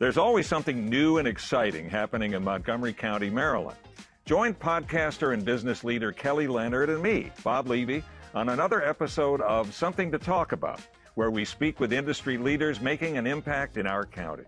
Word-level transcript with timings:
There's 0.00 0.16
always 0.16 0.46
something 0.46 0.88
new 0.88 1.18
and 1.18 1.28
exciting 1.28 1.90
happening 1.90 2.32
in 2.32 2.42
Montgomery 2.42 2.94
County, 2.94 3.28
Maryland. 3.28 3.76
Join 4.24 4.54
podcaster 4.54 5.34
and 5.34 5.44
business 5.44 5.84
leader 5.84 6.10
Kelly 6.10 6.46
Leonard 6.46 6.88
and 6.88 7.02
me, 7.02 7.30
Bob 7.44 7.68
Levy, 7.68 8.02
on 8.34 8.48
another 8.48 8.82
episode 8.82 9.42
of 9.42 9.74
Something 9.74 10.10
to 10.12 10.18
Talk 10.18 10.52
About, 10.52 10.80
where 11.16 11.30
we 11.30 11.44
speak 11.44 11.80
with 11.80 11.92
industry 11.92 12.38
leaders 12.38 12.80
making 12.80 13.18
an 13.18 13.26
impact 13.26 13.76
in 13.76 13.86
our 13.86 14.06
county. 14.06 14.44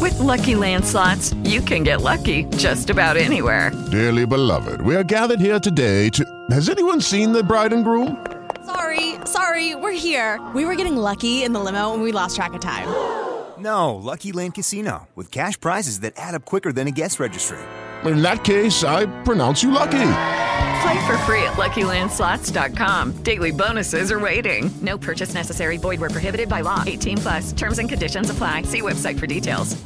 With 0.00 0.18
Lucky 0.18 0.56
Land 0.56 0.84
slots, 0.84 1.32
you 1.44 1.60
can 1.60 1.84
get 1.84 2.00
lucky 2.00 2.42
just 2.56 2.90
about 2.90 3.16
anywhere. 3.16 3.70
Dearly 3.92 4.26
beloved, 4.26 4.80
we 4.80 4.96
are 4.96 5.04
gathered 5.04 5.38
here 5.38 5.60
today 5.60 6.08
to. 6.08 6.24
Has 6.50 6.68
anyone 6.68 7.00
seen 7.00 7.30
the 7.30 7.44
bride 7.44 7.72
and 7.72 7.84
groom? 7.84 8.26
Sorry, 8.66 9.14
sorry, 9.26 9.76
we're 9.76 9.92
here. 9.92 10.44
We 10.56 10.64
were 10.64 10.74
getting 10.74 10.96
lucky 10.96 11.44
in 11.44 11.52
the 11.52 11.60
limo 11.60 11.94
and 11.94 12.02
we 12.02 12.10
lost 12.10 12.34
track 12.34 12.54
of 12.54 12.60
time. 12.60 13.21
No, 13.62 13.94
Lucky 13.94 14.32
Land 14.32 14.54
Casino, 14.54 15.08
with 15.14 15.30
cash 15.30 15.58
prizes 15.60 16.00
that 16.00 16.14
add 16.16 16.34
up 16.34 16.44
quicker 16.44 16.72
than 16.72 16.88
a 16.88 16.90
guest 16.90 17.20
registry. 17.20 17.60
In 18.04 18.20
that 18.22 18.42
case, 18.42 18.82
I 18.82 19.06
pronounce 19.22 19.62
you 19.62 19.70
lucky. 19.70 19.90
Play 20.82 21.06
for 21.06 21.16
free 21.18 21.44
at 21.44 21.52
LuckyLandSlots.com. 21.52 23.22
Daily 23.22 23.52
bonuses 23.52 24.10
are 24.10 24.18
waiting. 24.18 24.68
No 24.80 24.98
purchase 24.98 25.32
necessary. 25.32 25.76
Void 25.76 26.00
where 26.00 26.10
prohibited 26.10 26.48
by 26.48 26.62
law. 26.62 26.82
18 26.84 27.18
plus. 27.18 27.52
Terms 27.52 27.78
and 27.78 27.88
conditions 27.88 28.30
apply. 28.30 28.62
See 28.62 28.80
website 28.80 29.20
for 29.20 29.28
details. 29.28 29.80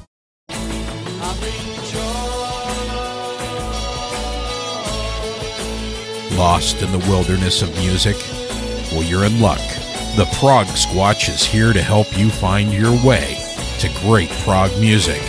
Lost 6.35 6.83
in 6.83 6.93
the 6.93 7.05
wilderness 7.11 7.61
of 7.61 7.71
music? 7.77 8.17
Well, 8.93 9.03
you're 9.03 9.25
in 9.25 9.39
luck. 9.41 9.61
The 10.17 10.29
Prog 10.39 10.67
Squatch 10.69 11.29
is 11.29 11.45
here 11.45 11.75
to 11.75 11.83
help 11.83 12.17
you 12.17 12.31
find 12.31 12.73
your 12.73 12.93
way 13.05 13.46
to 13.79 13.89
great 14.01 14.31
prog 14.31 14.71
music. 14.81 15.21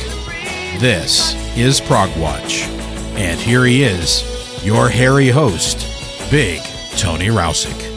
This 0.80 1.36
is 1.58 1.82
Prog 1.82 2.16
Watch. 2.18 2.64
And 3.18 3.40
here 3.40 3.66
he 3.66 3.84
is, 3.84 4.24
your 4.66 4.88
hairy 4.88 5.28
host, 5.28 5.80
Big 6.32 6.62
Tony 6.96 7.28
Rousick. 7.28 7.94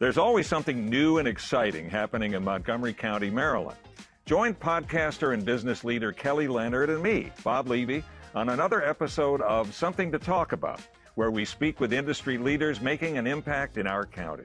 There's 0.00 0.18
always 0.18 0.48
something 0.48 0.88
new 0.88 1.18
and 1.18 1.28
exciting 1.28 1.88
happening 1.88 2.34
in 2.34 2.42
Montgomery 2.42 2.94
County, 2.94 3.30
Maryland. 3.30 3.78
Join 4.26 4.54
podcaster 4.54 5.34
and 5.34 5.44
business 5.44 5.84
leader 5.84 6.10
Kelly 6.10 6.48
Leonard 6.48 6.90
and 6.90 7.02
me, 7.02 7.30
Bob 7.44 7.68
Levy, 7.68 8.02
on 8.34 8.48
another 8.48 8.82
episode 8.82 9.40
of 9.42 9.74
Something 9.74 10.10
to 10.12 10.18
Talk 10.18 10.52
About, 10.52 10.80
where 11.20 11.30
we 11.30 11.44
speak 11.44 11.80
with 11.80 11.92
industry 11.92 12.38
leaders 12.38 12.80
making 12.80 13.18
an 13.18 13.26
impact 13.26 13.76
in 13.76 13.86
our 13.86 14.06
county. 14.06 14.44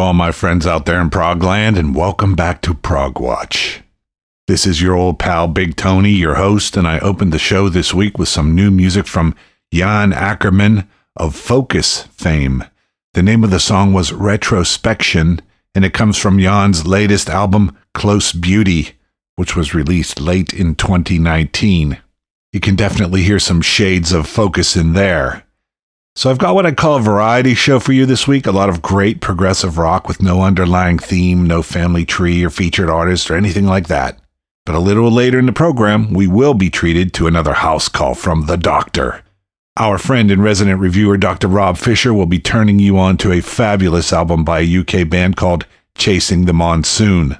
All 0.00 0.14
my 0.14 0.32
friends 0.32 0.66
out 0.66 0.86
there 0.86 0.98
in 0.98 1.10
Prague 1.10 1.40
Progland, 1.40 1.78
and 1.78 1.94
welcome 1.94 2.34
back 2.34 2.62
to 2.62 2.72
Prog 2.72 3.20
Watch. 3.20 3.82
This 4.48 4.64
is 4.64 4.80
your 4.80 4.96
old 4.96 5.18
pal 5.18 5.46
Big 5.46 5.76
Tony, 5.76 6.12
your 6.12 6.36
host, 6.36 6.74
and 6.74 6.88
I 6.88 6.98
opened 7.00 7.34
the 7.34 7.38
show 7.38 7.68
this 7.68 7.92
week 7.92 8.16
with 8.16 8.30
some 8.30 8.54
new 8.54 8.70
music 8.70 9.06
from 9.06 9.34
Jan 9.74 10.12
Akkerman 10.12 10.88
of 11.16 11.36
Focus 11.36 12.04
fame. 12.04 12.64
The 13.12 13.22
name 13.22 13.44
of 13.44 13.50
the 13.50 13.60
song 13.60 13.92
was 13.92 14.10
Retrospection, 14.10 15.40
and 15.74 15.84
it 15.84 15.92
comes 15.92 16.16
from 16.16 16.40
Jan's 16.40 16.86
latest 16.86 17.28
album, 17.28 17.76
Close 17.92 18.32
Beauty, 18.32 18.92
which 19.36 19.54
was 19.54 19.74
released 19.74 20.18
late 20.18 20.54
in 20.54 20.76
2019. 20.76 21.98
You 22.54 22.60
can 22.60 22.74
definitely 22.74 23.22
hear 23.22 23.38
some 23.38 23.60
shades 23.60 24.12
of 24.12 24.26
Focus 24.26 24.76
in 24.76 24.94
there. 24.94 25.44
So 26.16 26.28
I've 26.28 26.38
got 26.38 26.54
what 26.54 26.66
I 26.66 26.72
call 26.72 26.96
a 26.96 27.00
variety 27.00 27.54
show 27.54 27.78
for 27.78 27.92
you 27.92 28.04
this 28.04 28.26
week. 28.26 28.46
A 28.46 28.52
lot 28.52 28.68
of 28.68 28.82
great 28.82 29.20
progressive 29.20 29.78
rock 29.78 30.08
with 30.08 30.22
no 30.22 30.42
underlying 30.42 30.98
theme, 30.98 31.46
no 31.46 31.62
family 31.62 32.04
tree 32.04 32.44
or 32.44 32.50
featured 32.50 32.90
artist 32.90 33.30
or 33.30 33.36
anything 33.36 33.64
like 33.64 33.88
that. 33.88 34.18
But 34.66 34.74
a 34.74 34.80
little 34.80 35.10
later 35.10 35.38
in 35.38 35.46
the 35.46 35.52
program, 35.52 36.12
we 36.12 36.26
will 36.26 36.54
be 36.54 36.68
treated 36.68 37.14
to 37.14 37.26
another 37.26 37.54
house 37.54 37.88
call 37.88 38.14
from 38.14 38.46
the 38.46 38.56
doctor. 38.56 39.22
Our 39.76 39.98
friend 39.98 40.30
and 40.30 40.42
resident 40.42 40.80
reviewer, 40.80 41.16
Dr. 41.16 41.48
Rob 41.48 41.78
Fisher, 41.78 42.12
will 42.12 42.26
be 42.26 42.40
turning 42.40 42.78
you 42.78 42.98
on 42.98 43.16
to 43.18 43.32
a 43.32 43.40
fabulous 43.40 44.12
album 44.12 44.44
by 44.44 44.60
a 44.60 44.78
UK 44.80 45.08
band 45.08 45.36
called 45.36 45.64
Chasing 45.96 46.44
the 46.44 46.52
Monsoon. 46.52 47.38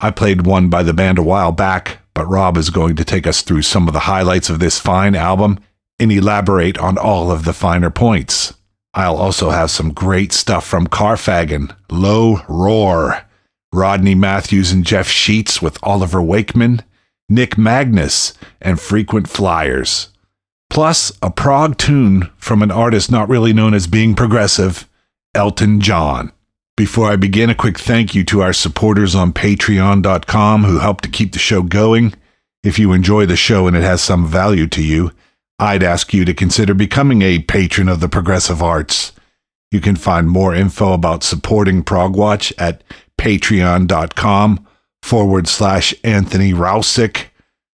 I 0.00 0.10
played 0.10 0.44
one 0.44 0.68
by 0.68 0.82
the 0.82 0.92
band 0.92 1.18
a 1.18 1.22
while 1.22 1.52
back, 1.52 2.00
but 2.14 2.26
Rob 2.26 2.56
is 2.56 2.70
going 2.70 2.96
to 2.96 3.04
take 3.04 3.26
us 3.26 3.42
through 3.42 3.62
some 3.62 3.86
of 3.86 3.94
the 3.94 4.00
highlights 4.00 4.50
of 4.50 4.58
this 4.58 4.78
fine 4.78 5.14
album 5.14 5.60
and 5.98 6.12
elaborate 6.12 6.78
on 6.78 6.96
all 6.98 7.30
of 7.30 7.44
the 7.44 7.52
finer 7.52 7.90
points. 7.90 8.54
I'll 8.94 9.16
also 9.16 9.50
have 9.50 9.70
some 9.70 9.92
great 9.92 10.32
stuff 10.32 10.66
from 10.66 10.86
Karfagen, 10.86 11.74
Low 11.90 12.40
Roar, 12.48 13.24
Rodney 13.72 14.14
Matthews 14.14 14.72
and 14.72 14.84
Jeff 14.84 15.08
Scheetz 15.08 15.60
with 15.60 15.78
Oliver 15.82 16.22
Wakeman, 16.22 16.82
Nick 17.28 17.58
Magnus, 17.58 18.32
and 18.60 18.80
Frequent 18.80 19.28
Flyers. 19.28 20.08
Plus, 20.70 21.12
a 21.22 21.30
prog 21.30 21.76
tune 21.78 22.30
from 22.36 22.62
an 22.62 22.70
artist 22.70 23.10
not 23.10 23.28
really 23.28 23.52
known 23.52 23.74
as 23.74 23.86
being 23.86 24.14
progressive, 24.14 24.88
Elton 25.34 25.80
John. 25.80 26.32
Before 26.76 27.10
I 27.10 27.16
begin, 27.16 27.50
a 27.50 27.54
quick 27.54 27.78
thank 27.78 28.14
you 28.14 28.24
to 28.24 28.40
our 28.40 28.52
supporters 28.52 29.14
on 29.14 29.32
patreon.com 29.32 30.64
who 30.64 30.78
help 30.78 31.00
to 31.02 31.08
keep 31.08 31.32
the 31.32 31.38
show 31.38 31.62
going. 31.62 32.14
If 32.62 32.78
you 32.78 32.92
enjoy 32.92 33.26
the 33.26 33.36
show 33.36 33.66
and 33.66 33.76
it 33.76 33.82
has 33.82 34.00
some 34.00 34.26
value 34.26 34.66
to 34.68 34.82
you, 34.82 35.12
I'd 35.58 35.82
ask 35.82 36.14
you 36.14 36.24
to 36.24 36.34
consider 36.34 36.72
becoming 36.72 37.22
a 37.22 37.40
patron 37.40 37.88
of 37.88 38.00
the 38.00 38.08
progressive 38.08 38.62
arts. 38.62 39.12
You 39.70 39.80
can 39.80 39.96
find 39.96 40.28
more 40.28 40.54
info 40.54 40.92
about 40.92 41.24
supporting 41.24 41.82
Progwatch 41.82 42.52
at 42.58 42.84
patreon.com 43.18 44.66
forward 45.02 45.48
slash 45.48 45.94
Anthony 46.04 46.52
Rousick. 46.52 47.26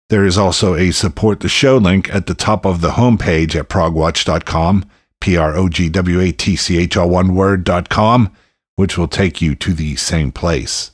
There 0.08 0.24
is 0.24 0.38
also 0.38 0.74
a 0.74 0.92
support 0.92 1.40
the 1.40 1.48
show 1.48 1.76
link 1.76 2.14
at 2.14 2.26
the 2.26 2.34
top 2.34 2.64
of 2.64 2.80
the 2.80 2.92
homepage 2.92 3.56
at 3.56 3.68
progwatch.com, 3.68 4.84
P 5.20 5.36
R 5.36 5.56
O 5.56 5.68
G 5.68 5.88
W 5.88 6.20
A 6.20 6.32
T 6.32 6.54
C 6.54 6.78
H 6.78 6.96
all 6.96 7.10
one 7.10 7.34
word.com, 7.34 8.32
which 8.76 8.96
will 8.96 9.08
take 9.08 9.42
you 9.42 9.54
to 9.56 9.72
the 9.72 9.96
same 9.96 10.30
place. 10.30 10.92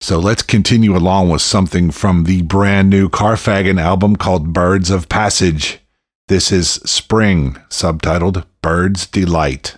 So 0.00 0.18
let's 0.18 0.42
continue 0.42 0.96
along 0.96 1.30
with 1.30 1.42
something 1.42 1.90
from 1.90 2.24
the 2.24 2.42
brand 2.42 2.90
new 2.90 3.08
Karfagen 3.08 3.80
album 3.80 4.16
called 4.16 4.52
Birds 4.52 4.90
of 4.90 5.08
Passage. 5.08 5.80
This 6.28 6.50
is 6.50 6.80
Spring, 6.84 7.54
subtitled 7.68 8.44
Bird's 8.60 9.06
Delight. 9.06 9.76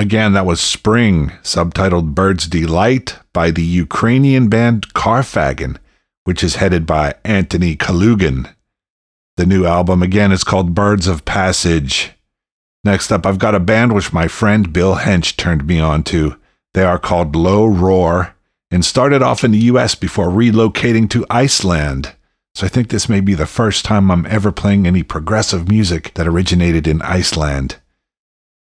Again, 0.00 0.32
that 0.32 0.46
was 0.46 0.62
Spring, 0.62 1.28
subtitled 1.42 2.14
Bird's 2.14 2.46
Delight 2.46 3.18
by 3.34 3.50
the 3.50 3.62
Ukrainian 3.62 4.48
band 4.48 4.94
Karfagen, 4.94 5.76
which 6.24 6.42
is 6.42 6.54
headed 6.54 6.86
by 6.86 7.16
Anthony 7.22 7.76
Kalugin. 7.76 8.50
The 9.36 9.44
new 9.44 9.66
album, 9.66 10.02
again, 10.02 10.32
is 10.32 10.42
called 10.42 10.74
Birds 10.74 11.06
of 11.06 11.26
Passage. 11.26 12.12
Next 12.82 13.12
up, 13.12 13.26
I've 13.26 13.38
got 13.38 13.54
a 13.54 13.60
band 13.60 13.92
which 13.92 14.10
my 14.10 14.26
friend 14.26 14.72
Bill 14.72 14.96
Hench 14.96 15.36
turned 15.36 15.66
me 15.66 15.78
on 15.80 16.02
to. 16.04 16.36
They 16.72 16.82
are 16.82 16.98
called 16.98 17.36
Low 17.36 17.66
Roar 17.66 18.34
and 18.70 18.82
started 18.82 19.20
off 19.20 19.44
in 19.44 19.50
the 19.50 19.68
US 19.72 19.94
before 19.94 20.28
relocating 20.28 21.10
to 21.10 21.26
Iceland. 21.28 22.14
So 22.54 22.64
I 22.64 22.70
think 22.70 22.88
this 22.88 23.10
may 23.10 23.20
be 23.20 23.34
the 23.34 23.44
first 23.44 23.84
time 23.84 24.10
I'm 24.10 24.24
ever 24.24 24.50
playing 24.50 24.86
any 24.86 25.02
progressive 25.02 25.68
music 25.68 26.14
that 26.14 26.26
originated 26.26 26.88
in 26.88 27.02
Iceland. 27.02 27.76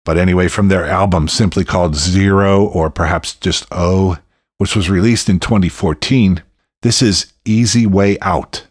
But 0.07 0.17
anyway, 0.19 0.47
from 0.47 0.69
their 0.69 0.87
album 0.87 1.27
simply 1.27 1.65
called 1.65 1.97
Zero 1.97 2.65
or 2.65 2.91
perhaps 2.91 3.35
just 3.35 3.67
O, 3.73 4.19
which 4.59 4.77
was 4.77 4.89
released 4.89 5.29
in 5.29 5.41
2014, 5.41 6.45
this 6.83 7.03
is 7.03 7.33
Easy 7.45 7.89
Way 7.89 8.17
Out. 8.21 8.69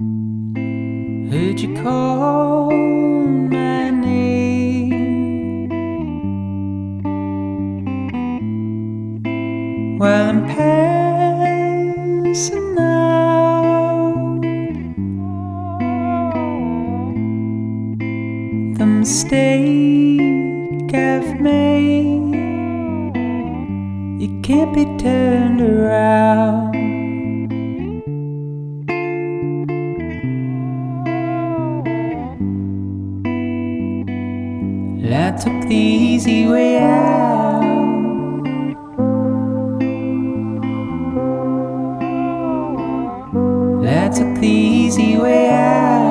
Heard 0.00 1.60
you 1.60 1.82
call 1.82 2.70
my 2.70 3.90
name. 3.90 5.68
While 9.98 10.30
I'm 10.30 10.46
passing 10.46 11.58
out, 12.78 14.40
the 18.78 18.86
mistake 18.86 20.37
made, 21.48 22.34
it 24.24 24.32
can't 24.46 24.72
be 24.74 24.84
turned 24.98 25.60
around. 25.60 26.76
I 35.28 35.30
took 35.42 35.58
the 35.68 35.74
easy 35.74 36.46
way 36.46 36.78
out. 36.78 37.62
I 44.00 44.08
took 44.16 44.32
the 44.40 44.48
easy 44.48 45.16
way 45.18 45.50
out. 45.50 46.07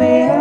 Easy 0.00 0.31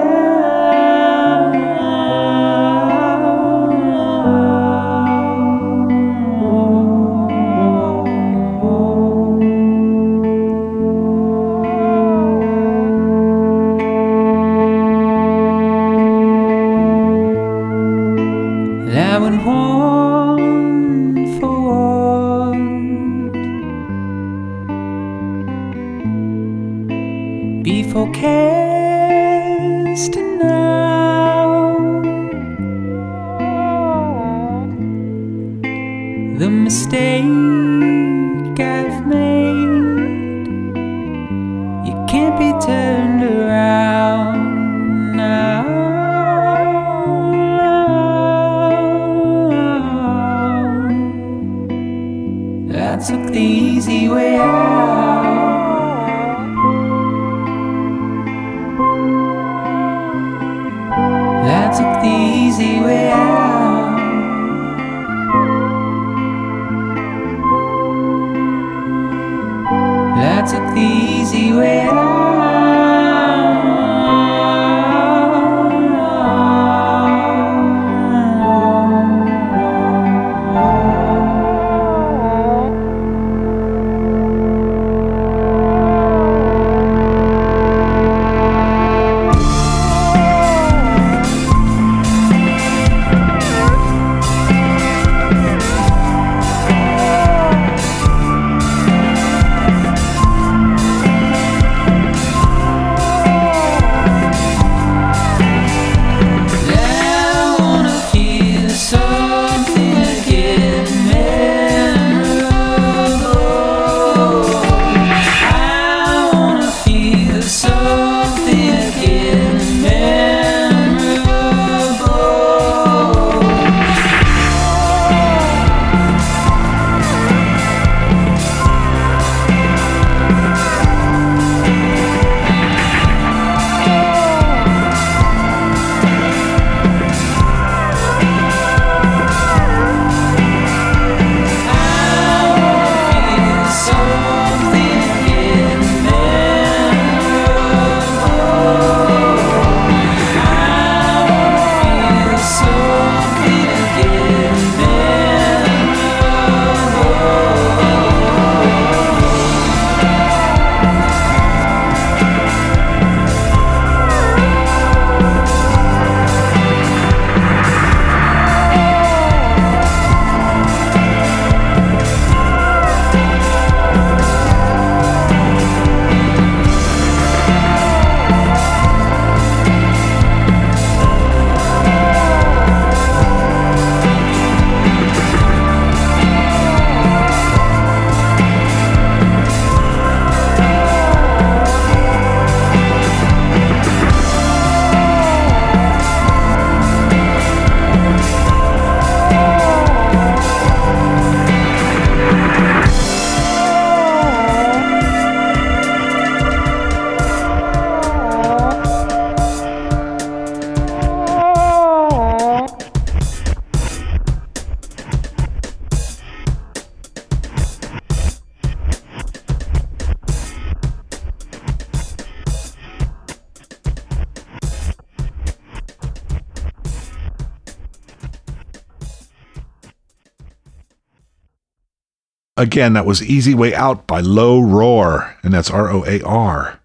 Again, 232.62 232.94
that 232.94 233.08
was 233.08 233.24
Easy 233.24 233.56
Way 233.56 233.74
Out 233.74 234.06
by 234.06 234.20
Low 234.20 234.60
Roar, 234.60 235.36
and 235.42 235.52
that's 235.52 235.72
R 235.72 235.90
O 235.90 236.06
A 236.06 236.22
R, 236.22 236.80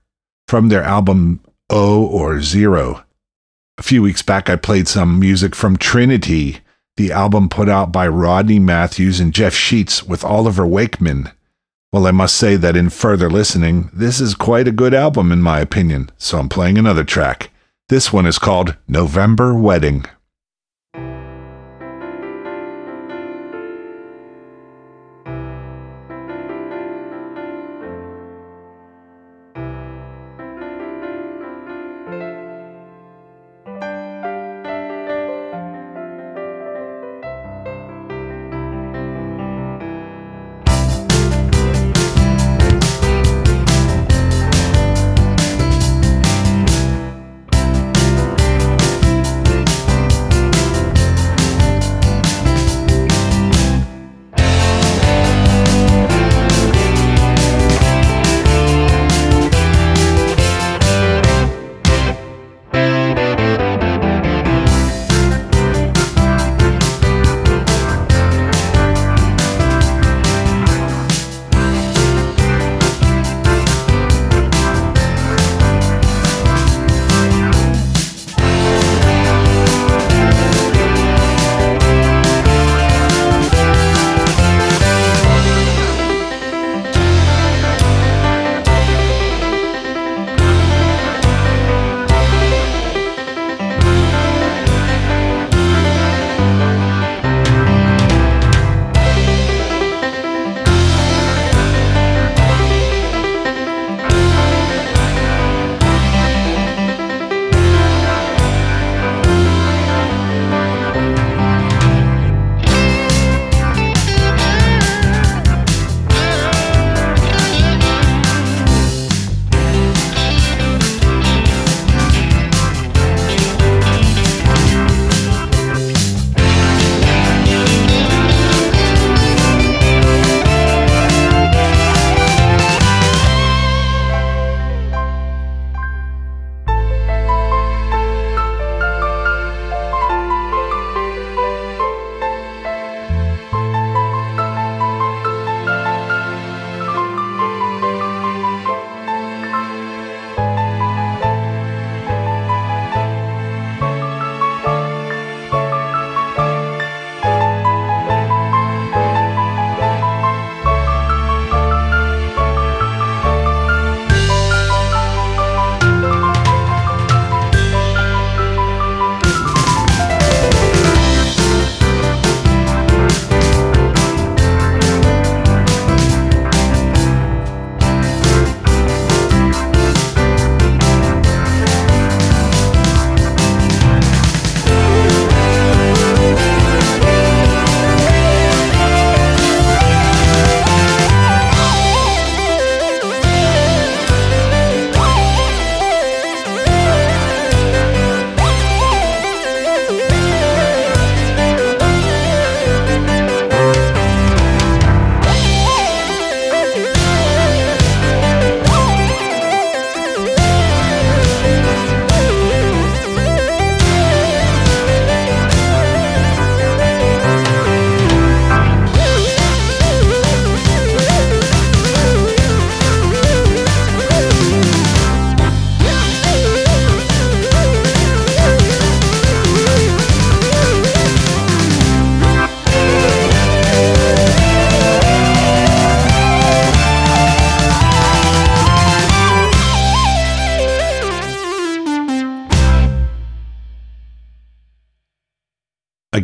from 0.48 0.70
their 0.70 0.82
album 0.82 1.40
O 1.68 2.06
or 2.06 2.40
Zero. 2.40 3.04
A 3.76 3.82
few 3.82 4.00
weeks 4.00 4.22
back, 4.22 4.48
I 4.48 4.56
played 4.56 4.88
some 4.88 5.20
music 5.20 5.54
from 5.54 5.76
Trinity, 5.76 6.60
the 6.96 7.12
album 7.12 7.50
put 7.50 7.68
out 7.68 7.92
by 7.92 8.08
Rodney 8.08 8.58
Matthews 8.58 9.20
and 9.20 9.34
Jeff 9.34 9.52
Scheetz 9.52 10.02
with 10.02 10.24
Oliver 10.24 10.66
Wakeman. 10.66 11.30
Well, 11.92 12.06
I 12.06 12.10
must 12.10 12.36
say 12.36 12.56
that 12.56 12.74
in 12.74 12.88
further 12.88 13.28
listening, 13.28 13.90
this 13.92 14.18
is 14.18 14.34
quite 14.34 14.66
a 14.66 14.72
good 14.72 14.94
album 14.94 15.30
in 15.30 15.42
my 15.42 15.60
opinion, 15.60 16.08
so 16.16 16.38
I'm 16.38 16.48
playing 16.48 16.78
another 16.78 17.04
track. 17.04 17.50
This 17.90 18.10
one 18.10 18.24
is 18.24 18.38
called 18.38 18.78
November 18.88 19.54
Wedding. 19.54 20.06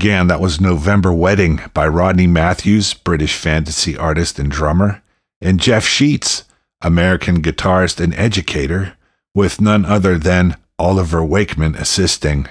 Again, 0.03 0.27
that 0.27 0.41
was 0.41 0.61
November 0.61 1.12
Wedding 1.12 1.61
by 1.75 1.87
Rodney 1.87 2.27
Matthews, 2.27 2.93
British 2.93 3.37
fantasy 3.37 3.97
artist 3.97 4.37
and 4.37 4.51
drummer, 4.51 5.01
and 5.41 5.61
Jeff 5.61 5.85
Scheetz, 5.85 6.43
American 6.81 7.41
guitarist 7.41 8.01
and 8.01 8.12
educator, 8.15 8.95
with 9.33 9.61
none 9.61 9.85
other 9.85 10.19
than 10.19 10.57
Oliver 10.77 11.25
Wakeman 11.25 11.77
assisting. 11.77 12.49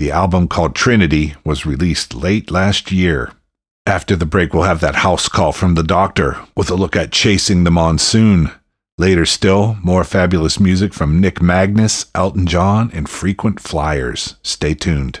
The 0.00 0.10
album 0.10 0.48
called 0.48 0.74
Trinity 0.74 1.36
was 1.44 1.64
released 1.64 2.16
late 2.16 2.50
last 2.50 2.90
year. 2.90 3.30
After 3.86 4.16
the 4.16 4.26
break, 4.26 4.52
we'll 4.52 4.64
have 4.64 4.80
that 4.80 4.96
house 5.06 5.28
call 5.28 5.52
from 5.52 5.76
the 5.76 5.84
doctor 5.84 6.40
with 6.56 6.68
a 6.68 6.74
look 6.74 6.96
at 6.96 7.12
Chasing 7.12 7.62
the 7.62 7.70
Monsoon. 7.70 8.50
Later 8.98 9.24
still, 9.24 9.76
more 9.84 10.02
fabulous 10.02 10.58
music 10.58 10.92
from 10.92 11.20
Nick 11.20 11.40
Magnus, 11.40 12.06
Elton 12.12 12.48
John, 12.48 12.90
and 12.92 13.08
Frequent 13.08 13.60
Flyers. 13.60 14.34
Stay 14.42 14.74
tuned. 14.74 15.20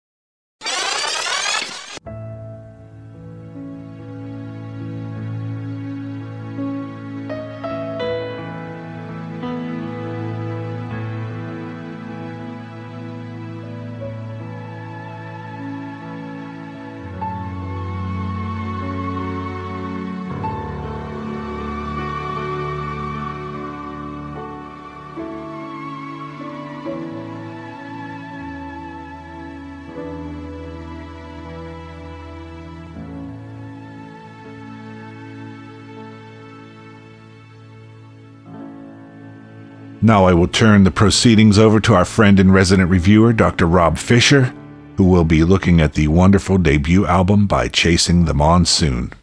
Now 40.03 40.25
I 40.25 40.33
will 40.33 40.47
turn 40.47 40.83
the 40.83 40.89
proceedings 40.89 41.59
over 41.59 41.79
to 41.81 41.93
our 41.93 42.05
friend 42.05 42.39
and 42.39 42.51
resident 42.51 42.89
reviewer, 42.89 43.33
Dr. 43.33 43.67
Rob 43.67 43.99
Fisher, 43.99 44.51
who 44.97 45.03
will 45.03 45.25
be 45.25 45.43
looking 45.43 45.79
at 45.79 45.93
the 45.93 46.07
wonderful 46.07 46.57
debut 46.57 47.05
album 47.05 47.45
by 47.45 47.67
Chasing 47.67 48.25
the 48.25 48.33
Monsoon. 48.33 49.13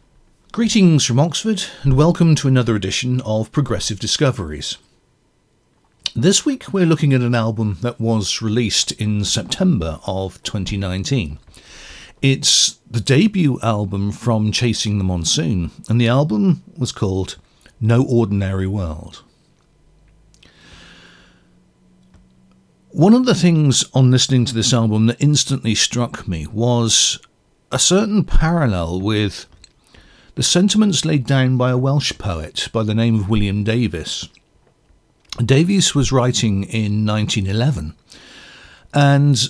Greetings 0.52 1.04
from 1.04 1.18
Oxford, 1.18 1.64
and 1.82 1.96
welcome 1.96 2.36
to 2.36 2.46
another 2.46 2.76
edition 2.76 3.20
of 3.22 3.50
Progressive 3.50 3.98
Discoveries. 3.98 4.78
This 6.14 6.46
week 6.46 6.72
we're 6.72 6.86
looking 6.86 7.12
at 7.12 7.22
an 7.22 7.34
album 7.34 7.78
that 7.80 8.00
was 8.00 8.40
released 8.40 8.92
in 8.92 9.24
September 9.24 9.98
of 10.06 10.40
2019. 10.44 11.40
It's 12.22 12.78
the 12.88 13.00
debut 13.00 13.58
album 13.64 14.12
from 14.12 14.52
Chasing 14.52 14.98
the 14.98 15.04
Monsoon, 15.04 15.72
and 15.88 16.00
the 16.00 16.06
album 16.06 16.62
was 16.76 16.92
called 16.92 17.36
No 17.80 18.04
Ordinary 18.04 18.68
World. 18.68 19.24
One 22.98 23.14
of 23.14 23.26
the 23.26 23.34
things 23.37 23.84
on 23.94 24.11
listening 24.11 24.44
to 24.46 24.54
this 24.54 24.74
album 24.74 25.06
that 25.06 25.22
instantly 25.22 25.76
struck 25.76 26.26
me 26.26 26.48
was 26.48 27.20
a 27.70 27.78
certain 27.78 28.24
parallel 28.24 29.00
with 29.00 29.46
the 30.34 30.42
sentiments 30.42 31.04
laid 31.04 31.24
down 31.24 31.56
by 31.56 31.70
a 31.70 31.78
Welsh 31.78 32.18
poet 32.18 32.68
by 32.72 32.82
the 32.82 32.96
name 32.96 33.14
of 33.14 33.28
William 33.28 33.62
Davies. 33.62 34.28
Davies 35.37 35.94
was 35.94 36.11
writing 36.11 36.64
in 36.64 37.06
1911, 37.06 37.94
and 38.92 39.48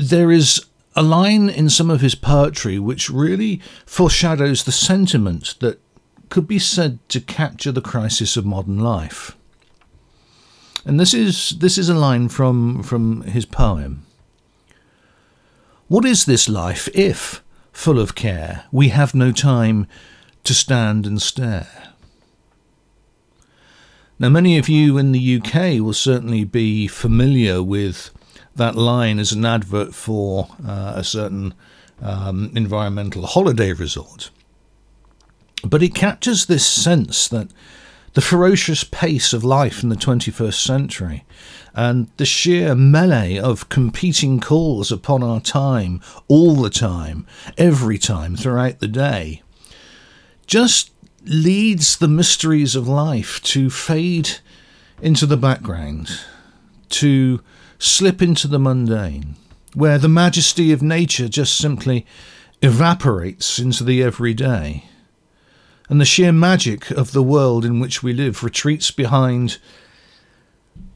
there 0.00 0.32
is 0.32 0.64
a 0.94 1.02
line 1.02 1.50
in 1.50 1.68
some 1.68 1.90
of 1.90 2.00
his 2.00 2.14
poetry 2.14 2.78
which 2.78 3.10
really 3.10 3.60
foreshadows 3.84 4.64
the 4.64 4.72
sentiment 4.72 5.56
that 5.60 5.78
could 6.30 6.48
be 6.48 6.58
said 6.58 7.06
to 7.10 7.20
capture 7.20 7.70
the 7.70 7.82
crisis 7.82 8.34
of 8.34 8.46
modern 8.46 8.78
life. 8.78 9.36
And 10.86 11.00
this 11.00 11.12
is 11.12 11.50
this 11.58 11.78
is 11.78 11.88
a 11.88 11.94
line 11.94 12.28
from 12.28 12.84
from 12.84 13.22
his 13.22 13.44
poem. 13.44 14.06
What 15.88 16.04
is 16.04 16.24
this 16.24 16.48
life 16.48 16.88
if, 16.94 17.42
full 17.72 17.98
of 17.98 18.14
care, 18.14 18.64
we 18.70 18.88
have 18.88 19.14
no 19.14 19.32
time 19.32 19.88
to 20.44 20.54
stand 20.54 21.04
and 21.04 21.20
stare? 21.20 21.92
Now, 24.18 24.28
many 24.28 24.58
of 24.58 24.68
you 24.68 24.96
in 24.96 25.12
the 25.12 25.36
UK 25.36 25.80
will 25.80 25.92
certainly 25.92 26.44
be 26.44 26.86
familiar 26.86 27.62
with 27.62 28.10
that 28.54 28.76
line 28.76 29.18
as 29.18 29.32
an 29.32 29.44
advert 29.44 29.94
for 29.94 30.48
uh, 30.64 30.94
a 30.96 31.04
certain 31.04 31.52
um, 32.00 32.50
environmental 32.54 33.26
holiday 33.26 33.72
resort. 33.72 34.30
But 35.64 35.82
it 35.82 35.94
captures 35.94 36.46
this 36.46 36.64
sense 36.64 37.28
that 37.28 37.48
the 38.16 38.22
ferocious 38.22 38.82
pace 38.82 39.34
of 39.34 39.44
life 39.44 39.82
in 39.82 39.90
the 39.90 39.94
21st 39.94 40.54
century 40.54 41.26
and 41.74 42.08
the 42.16 42.24
sheer 42.24 42.74
melee 42.74 43.38
of 43.38 43.68
competing 43.68 44.40
calls 44.40 44.90
upon 44.90 45.22
our 45.22 45.38
time 45.38 46.00
all 46.26 46.54
the 46.54 46.70
time, 46.70 47.26
every 47.58 47.98
time 47.98 48.34
throughout 48.34 48.78
the 48.78 48.88
day, 48.88 49.42
just 50.46 50.92
leads 51.26 51.98
the 51.98 52.08
mysteries 52.08 52.74
of 52.74 52.88
life 52.88 53.42
to 53.42 53.68
fade 53.68 54.30
into 55.02 55.26
the 55.26 55.36
background, 55.36 56.18
to 56.88 57.42
slip 57.78 58.22
into 58.22 58.48
the 58.48 58.58
mundane, 58.58 59.36
where 59.74 59.98
the 59.98 60.08
majesty 60.08 60.72
of 60.72 60.80
nature 60.80 61.28
just 61.28 61.54
simply 61.54 62.06
evaporates 62.62 63.58
into 63.58 63.84
the 63.84 64.02
everyday. 64.02 64.86
And 65.88 66.00
the 66.00 66.04
sheer 66.04 66.32
magic 66.32 66.90
of 66.90 67.12
the 67.12 67.22
world 67.22 67.64
in 67.64 67.78
which 67.78 68.02
we 68.02 68.12
live 68.12 68.42
retreats 68.42 68.90
behind 68.90 69.58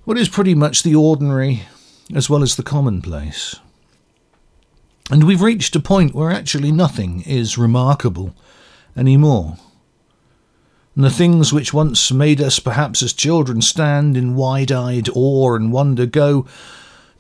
what 0.05 0.19
is 0.19 0.29
pretty 0.29 0.55
much 0.55 0.83
the 0.83 0.95
ordinary 0.95 1.63
as 2.15 2.29
well 2.29 2.43
as 2.43 2.57
the 2.57 2.63
commonplace. 2.63 3.55
And 5.11 5.25
we've 5.25 5.43
reached 5.43 5.77
a 5.77 5.81
point 5.81 6.15
where 6.15 6.31
actually 6.31 6.73
nothing 6.73 7.23
is 7.23 7.59
remarkable 7.59 8.35
anymore. 8.97 9.57
And 10.95 11.05
the 11.05 11.11
things 11.11 11.53
which 11.53 11.73
once 11.73 12.13
made 12.13 12.41
us, 12.41 12.59
perhaps 12.59 13.03
as 13.03 13.13
children, 13.13 13.63
stand 13.63 14.17
in 14.17 14.35
wide 14.35 14.73
eyed 14.73 15.09
awe 15.15 15.55
and 15.55 15.73
wonder 15.73 16.07
go 16.07 16.47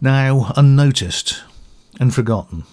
now 0.00 0.52
unnoticed 0.56 1.42
and 1.98 2.14
forgotten. 2.14 2.64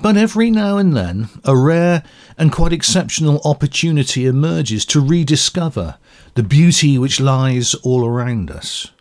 But 0.00 0.16
every 0.16 0.50
now 0.50 0.78
and 0.78 0.96
then, 0.96 1.28
a 1.44 1.56
rare 1.56 2.04
and 2.36 2.52
quite 2.52 2.72
exceptional 2.72 3.40
opportunity 3.44 4.26
emerges 4.26 4.86
to 4.86 5.00
rediscover 5.00 5.98
the 6.34 6.44
beauty 6.44 6.98
which 6.98 7.20
lies 7.20 7.74
all 7.74 8.06
around 8.06 8.48
us. 8.50 8.92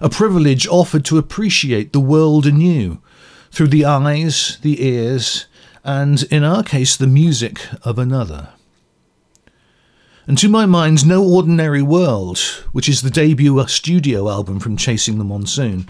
A 0.00 0.08
privilege 0.08 0.66
offered 0.66 1.04
to 1.04 1.18
appreciate 1.18 1.92
the 1.92 2.00
world 2.00 2.44
anew 2.44 3.00
through 3.52 3.68
the 3.68 3.84
eyes, 3.84 4.58
the 4.62 4.84
ears, 4.84 5.46
and 5.84 6.24
in 6.24 6.42
our 6.42 6.64
case, 6.64 6.96
the 6.96 7.06
music 7.06 7.60
of 7.82 7.98
another. 7.98 8.48
And 10.26 10.36
to 10.38 10.48
my 10.48 10.66
mind, 10.66 11.06
No 11.06 11.24
Ordinary 11.24 11.82
World, 11.82 12.38
which 12.72 12.88
is 12.88 13.02
the 13.02 13.10
debut 13.10 13.64
studio 13.68 14.28
album 14.28 14.58
from 14.58 14.76
Chasing 14.76 15.18
the 15.18 15.24
Monsoon, 15.24 15.88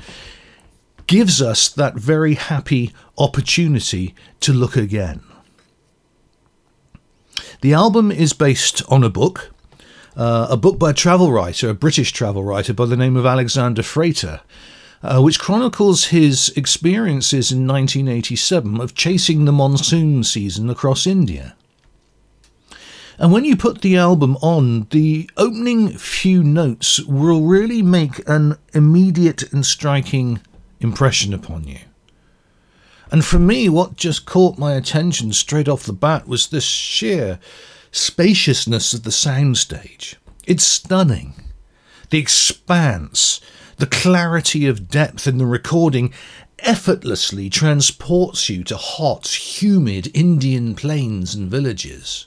gives 1.10 1.42
us 1.42 1.68
that 1.68 1.96
very 1.96 2.34
happy 2.34 2.92
opportunity 3.18 4.14
to 4.38 4.52
look 4.52 4.76
again. 4.76 5.20
The 7.62 7.72
album 7.72 8.12
is 8.12 8.32
based 8.32 8.80
on 8.88 9.02
a 9.02 9.10
book, 9.10 9.50
uh, 10.16 10.46
a 10.48 10.56
book 10.56 10.78
by 10.78 10.90
a 10.90 10.94
travel 10.94 11.32
writer, 11.32 11.68
a 11.68 11.74
British 11.74 12.12
travel 12.12 12.44
writer 12.44 12.72
by 12.72 12.86
the 12.86 12.96
name 12.96 13.16
of 13.16 13.26
Alexander 13.26 13.82
Frater, 13.82 14.40
uh, 15.02 15.20
which 15.20 15.40
chronicles 15.40 16.06
his 16.06 16.50
experiences 16.50 17.50
in 17.50 17.66
1987 17.66 18.80
of 18.80 18.94
chasing 18.94 19.46
the 19.46 19.52
monsoon 19.52 20.22
season 20.22 20.70
across 20.70 21.08
India. 21.08 21.56
And 23.18 23.32
when 23.32 23.44
you 23.44 23.56
put 23.56 23.82
the 23.82 23.96
album 23.96 24.36
on, 24.36 24.86
the 24.90 25.28
opening 25.36 25.88
few 25.88 26.44
notes 26.44 27.00
will 27.00 27.42
really 27.42 27.82
make 27.82 28.22
an 28.28 28.58
immediate 28.72 29.52
and 29.52 29.66
striking 29.66 30.40
impression 30.80 31.32
upon 31.32 31.64
you. 31.64 31.78
And 33.12 33.24
for 33.24 33.38
me, 33.38 33.68
what 33.68 33.96
just 33.96 34.24
caught 34.24 34.58
my 34.58 34.74
attention 34.74 35.32
straight 35.32 35.68
off 35.68 35.82
the 35.82 35.92
bat 35.92 36.28
was 36.28 36.46
this 36.46 36.64
sheer 36.64 37.38
spaciousness 37.92 38.94
of 38.94 39.02
the 39.02 39.10
soundstage. 39.10 40.14
It's 40.46 40.64
stunning. 40.64 41.34
The 42.10 42.18
expanse, 42.18 43.40
the 43.78 43.86
clarity 43.86 44.66
of 44.66 44.88
depth 44.88 45.26
in 45.26 45.38
the 45.38 45.46
recording 45.46 46.12
effortlessly 46.60 47.48
transports 47.48 48.48
you 48.48 48.62
to 48.64 48.76
hot, 48.76 49.26
humid 49.26 50.10
Indian 50.14 50.74
plains 50.74 51.34
and 51.34 51.50
villages. 51.50 52.26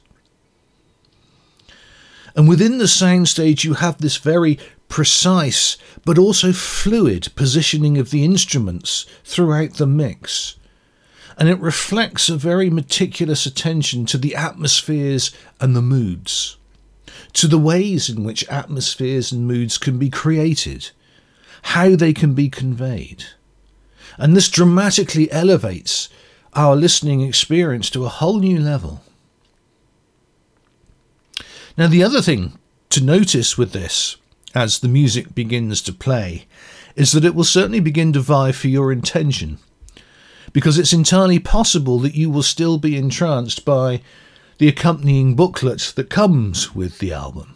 And 2.36 2.50
within 2.50 2.80
the 2.80 2.86
soundstage, 2.86 3.64
you 3.64 3.76
have 3.76 4.00
this 4.00 4.18
very 4.18 4.58
precise 4.94 5.76
but 6.06 6.20
also 6.20 6.54
fluid 6.54 7.28
positioning 7.36 7.98
of 7.98 8.12
the 8.12 8.24
instruments 8.24 9.08
throughout 9.24 9.74
the 9.78 9.88
mix. 9.88 10.56
And 11.36 11.50
it 11.50 11.58
reflects 11.60 12.30
a 12.30 12.36
very 12.36 12.70
meticulous 12.70 13.48
attention 13.48 14.06
to 14.06 14.20
the 14.20 14.36
atmospheres 14.36 15.32
and 15.60 15.76
the 15.76 15.82
moods, 15.82 16.58
to 17.34 17.48
the 17.48 17.58
ways 17.58 18.08
in 18.08 18.24
which 18.24 18.48
atmospheres 18.50 19.32
and 19.32 19.48
moods 19.48 19.80
can 19.80 19.98
be 19.98 20.12
created, 20.12 20.92
how 21.64 21.96
they 21.96 22.14
can 22.14 22.36
be 22.36 22.48
conveyed. 22.48 23.24
And 24.20 24.38
this 24.38 24.48
dramatically 24.48 25.32
elevates 25.32 26.08
our 26.54 26.76
listening 26.76 27.22
experience 27.22 27.90
to 27.90 28.06
a 28.06 28.10
whole 28.10 28.38
new 28.38 28.60
level. 28.60 29.02
Now, 31.76 31.88
the 31.88 32.04
other 32.04 32.22
thing 32.22 32.60
to 32.92 33.04
notice 33.04 33.58
with 33.58 33.72
this, 33.72 34.18
as 34.56 34.80
the 34.80 34.88
music 34.88 35.34
begins 35.34 35.82
to 35.82 35.94
play, 35.94 36.46
is 36.96 37.12
that 37.12 37.26
it 37.26 37.36
will 37.36 37.44
certainly 37.44 37.80
begin 37.80 38.14
to 38.14 38.20
vie 38.20 38.52
for 38.52 38.68
your 38.68 38.92
intention, 38.92 39.58
because 40.52 40.78
it's 40.78 40.94
entirely 40.94 41.40
possible 41.40 42.00
that 42.00 42.16
you 42.16 42.30
will 42.30 42.44
still 42.44 42.78
be 42.78 42.98
entranced 42.98 43.66
by 43.66 44.02
the 44.60 44.68
accompanying 44.68 45.36
booklet 45.36 45.94
that 45.96 46.10
comes 46.10 46.76
with 46.76 47.00
the 47.00 47.12
album. 47.12 47.56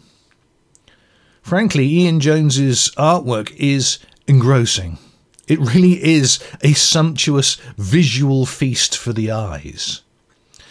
Frankly, 1.42 1.86
Ian 1.86 2.20
Jones's 2.20 2.90
artwork 2.98 3.54
is 3.56 3.98
engrossing. 4.26 4.98
It 5.46 5.60
really 5.60 6.02
is 6.04 6.38
a 6.62 6.74
sumptuous 6.74 7.54
visual 7.78 8.44
feast 8.44 8.98
for 8.98 9.12
the 9.12 9.30
eyes 9.30 10.02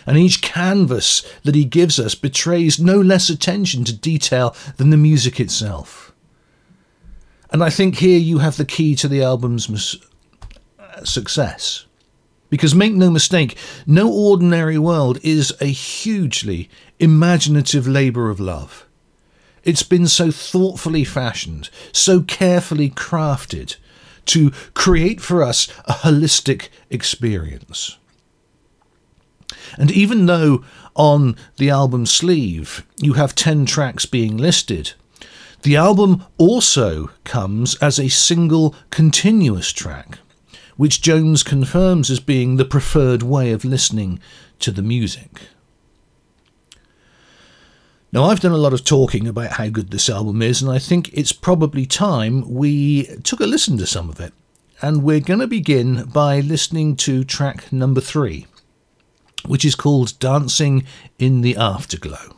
and 0.08 0.18
each 0.18 0.42
canvas 0.42 1.22
that 1.44 1.54
he 1.54 1.66
gives 1.66 2.00
us 2.00 2.16
betrays 2.16 2.80
no 2.80 3.00
less 3.00 3.30
attention 3.30 3.84
to 3.84 3.94
detail 3.94 4.56
than 4.78 4.90
the 4.90 4.98
music 4.98 5.40
itself. 5.40 6.07
And 7.50 7.64
I 7.64 7.70
think 7.70 7.96
here 7.96 8.20
you 8.20 8.40
have 8.40 8.58
the 8.58 8.66
key 8.66 8.96
to 8.96 9.08
the 9.08 9.24
album's 9.24 9.70
mis- 9.70 9.96
uh, 10.80 11.04
success. 11.04 11.86
Because 12.50 12.74
make 12.74 12.94
no 12.94 13.10
mistake, 13.10 13.58
No 13.86 14.12
Ordinary 14.12 14.78
World 14.78 15.20
is 15.22 15.54
a 15.60 15.66
hugely 15.66 16.70
imaginative 17.00 17.88
labour 17.88 18.30
of 18.30 18.40
love. 18.40 18.86
It's 19.64 19.84
been 19.84 20.08
so 20.08 20.32
thoughtfully 20.32 21.04
fashioned, 21.04 21.70
so 21.92 22.22
carefully 22.22 22.90
crafted 22.90 23.76
to 24.28 24.52
create 24.74 25.20
for 25.20 25.44
us 25.44 25.68
a 25.86 25.94
holistic 25.94 26.70
experience. 26.90 27.98
And 29.78 29.92
even 29.92 30.26
though 30.26 30.64
on 30.96 31.36
the 31.58 31.70
album 31.70 32.06
sleeve 32.06 32.86
you 32.98 33.14
have 33.14 33.36
10 33.36 33.66
tracks 33.66 34.06
being 34.06 34.38
listed, 34.38 34.94
the 35.62 35.76
album 35.76 36.24
also 36.38 37.10
comes 37.24 37.76
as 37.76 38.00
a 38.00 38.10
single 38.10 38.76
continuous 38.90 39.72
track, 39.72 40.20
which 40.76 41.02
Jones 41.02 41.44
confirms 41.44 42.10
as 42.10 42.20
being 42.20 42.56
the 42.56 42.66
preferred 42.66 43.24
way 43.24 43.52
of 43.52 43.66
listening 43.66 44.20
to 44.60 44.72
the 44.72 44.82
music. 44.82 45.42
Now, 48.12 48.26
I've 48.26 48.40
done 48.40 48.54
a 48.54 48.58
lot 48.58 48.74
of 48.74 48.86
talking 48.86 49.28
about 49.28 49.54
how 49.54 49.68
good 49.68 49.92
this 49.92 50.10
album 50.10 50.42
is, 50.42 50.62
and 50.62 50.72
I 50.72 50.80
think 50.80 51.10
it's 51.14 51.34
probably 51.34 51.86
time 51.86 52.50
we 52.50 53.04
took 53.24 53.42
a 53.42 53.46
listen 53.46 53.78
to 53.80 53.86
some 53.86 54.10
of 54.10 54.20
it. 54.20 54.34
And 54.82 55.04
we're 55.04 55.20
going 55.20 55.40
to 55.40 55.48
begin 55.48 56.04
by 56.06 56.40
listening 56.40 56.96
to 56.98 57.24
track 57.24 57.74
number 57.74 58.00
three 58.00 58.46
which 59.48 59.66
is 59.66 59.76
called 59.76 60.20
Dancing 60.20 60.86
in 61.18 61.42
the 61.42 61.56
Afterglow. 61.56 62.37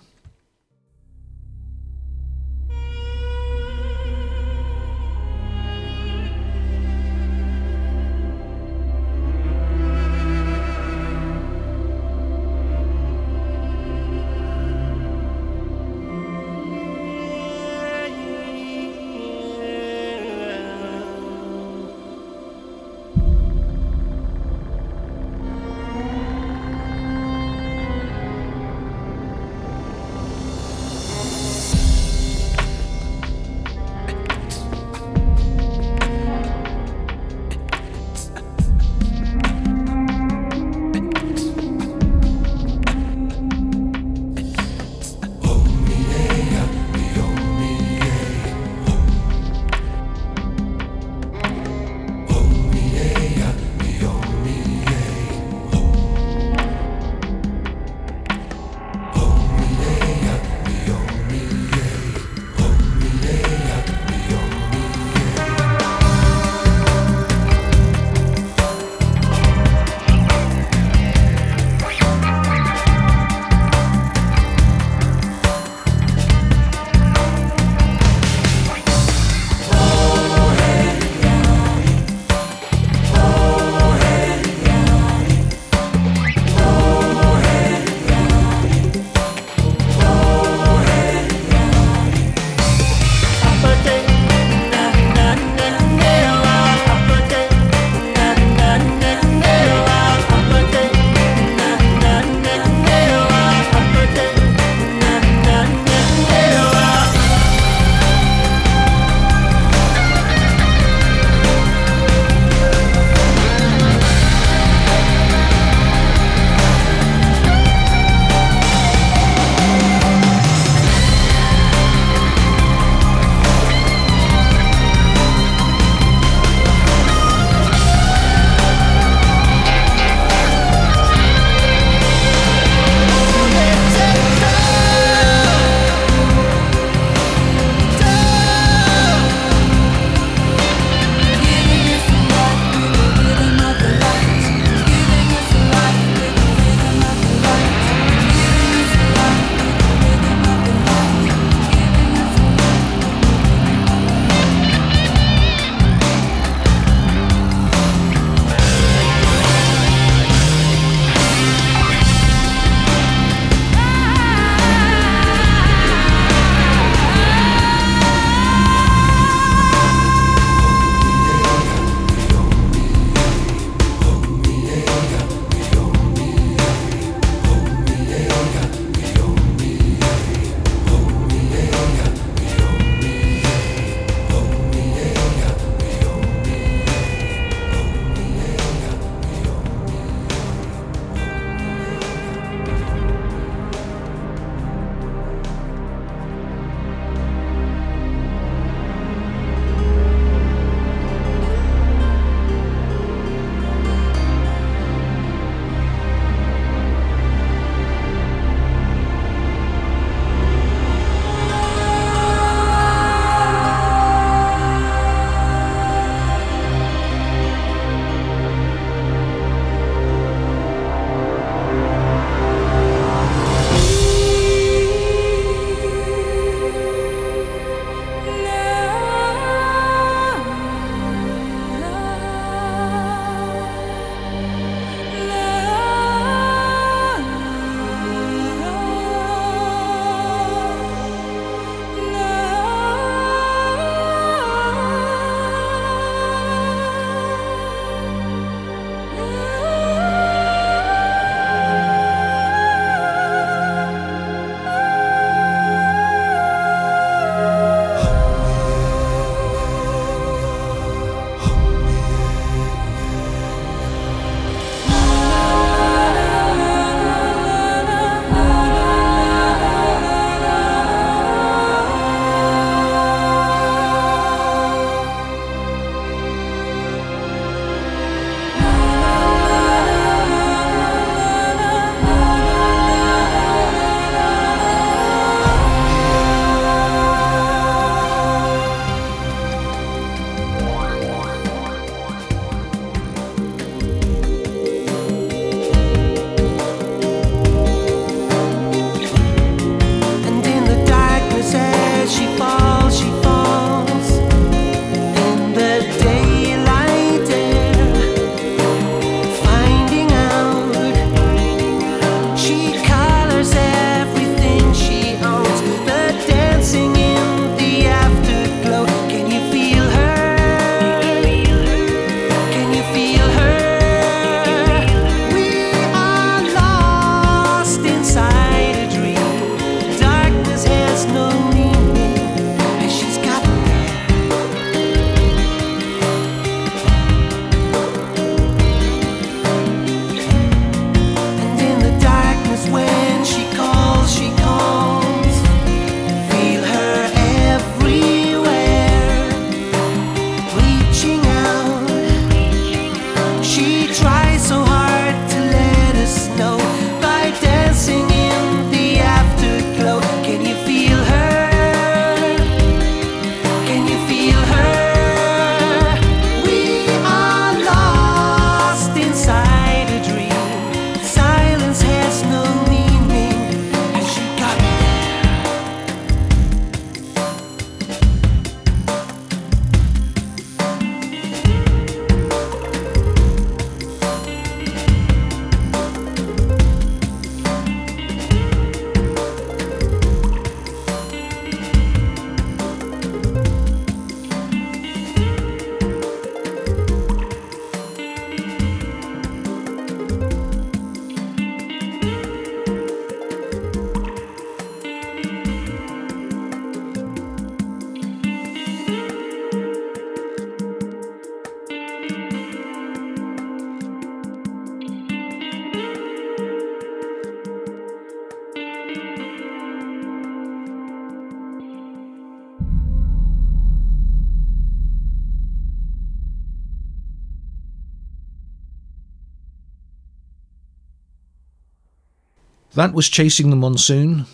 That 432.79 432.93
was 432.93 433.09
Chasing 433.09 433.49
the 433.49 433.57
Monsoon 433.57 434.25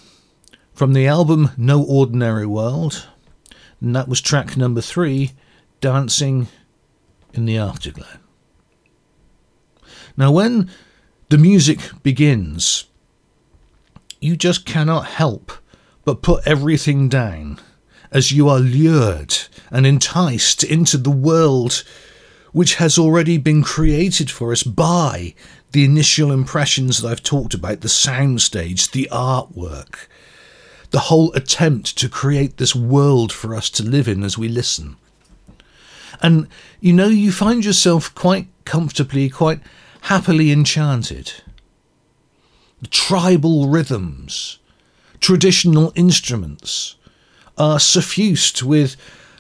from 0.72 0.94
the 0.94 1.08
album 1.08 1.50
No 1.58 1.82
Ordinary 1.82 2.46
World. 2.46 3.08
And 3.82 3.96
that 3.96 4.08
was 4.08 4.22
track 4.22 4.56
number 4.56 4.82
three, 4.82 5.32
Dancing 5.82 6.48
in 7.34 7.46
the 7.46 7.58
Afterglow. 7.58 8.20
Now, 10.16 10.32
when 10.32 10.70
the 11.30 11.40
music 11.40 11.80
begins, 12.04 12.86
you 14.22 14.36
just 14.36 14.64
cannot 14.64 15.08
help 15.08 15.52
but 16.04 16.22
put 16.22 16.46
everything 16.46 17.10
down 17.10 17.60
as 18.12 18.32
you 18.32 18.48
are 18.48 18.60
lured 18.60 19.36
and 19.72 19.88
enticed 19.88 20.64
into 20.64 21.00
the 21.00 21.10
world 21.10 21.84
which 22.52 22.76
has 22.76 23.00
already 23.00 23.40
been 23.40 23.64
created 23.64 24.30
for 24.30 24.52
us 24.52 24.62
by 24.62 25.34
the 25.76 25.84
initial 25.84 26.32
impressions 26.32 27.02
that 27.02 27.10
I've 27.10 27.22
talked 27.22 27.54
about 27.54 27.82
the 27.82 27.90
soundstage, 27.90 28.92
the 28.92 29.10
artwork, 29.12 30.08
the 30.92 31.00
whole 31.00 31.34
attempt 31.34 31.98
to 31.98 32.08
create 32.08 32.56
this 32.56 32.74
world 32.74 33.34
for 33.34 33.54
us 33.54 33.70
to 33.72 33.84
live 33.84 34.08
in 34.08 34.24
as 34.24 34.38
we 34.38 34.48
listen. 34.48 34.96
And 36.22 36.48
you 36.80 36.94
know, 36.94 37.10
you 37.10 37.34
find 37.34 37.66
yourself 37.66 38.16
quite 38.16 38.48
comfortably, 38.64 39.30
quite 39.30 39.60
happily 40.04 40.50
enchanted. 40.50 41.34
Tribal 42.90 43.68
rhythms, 43.68 44.60
traditional 45.20 45.92
instruments 45.94 46.96
are 47.58 47.82
suffused 47.82 48.64
with 48.64 48.96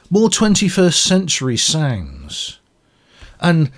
more 0.10 0.28
21st 0.28 0.96
century 0.96 1.56
sounds. 1.56 2.60
And 3.40 3.72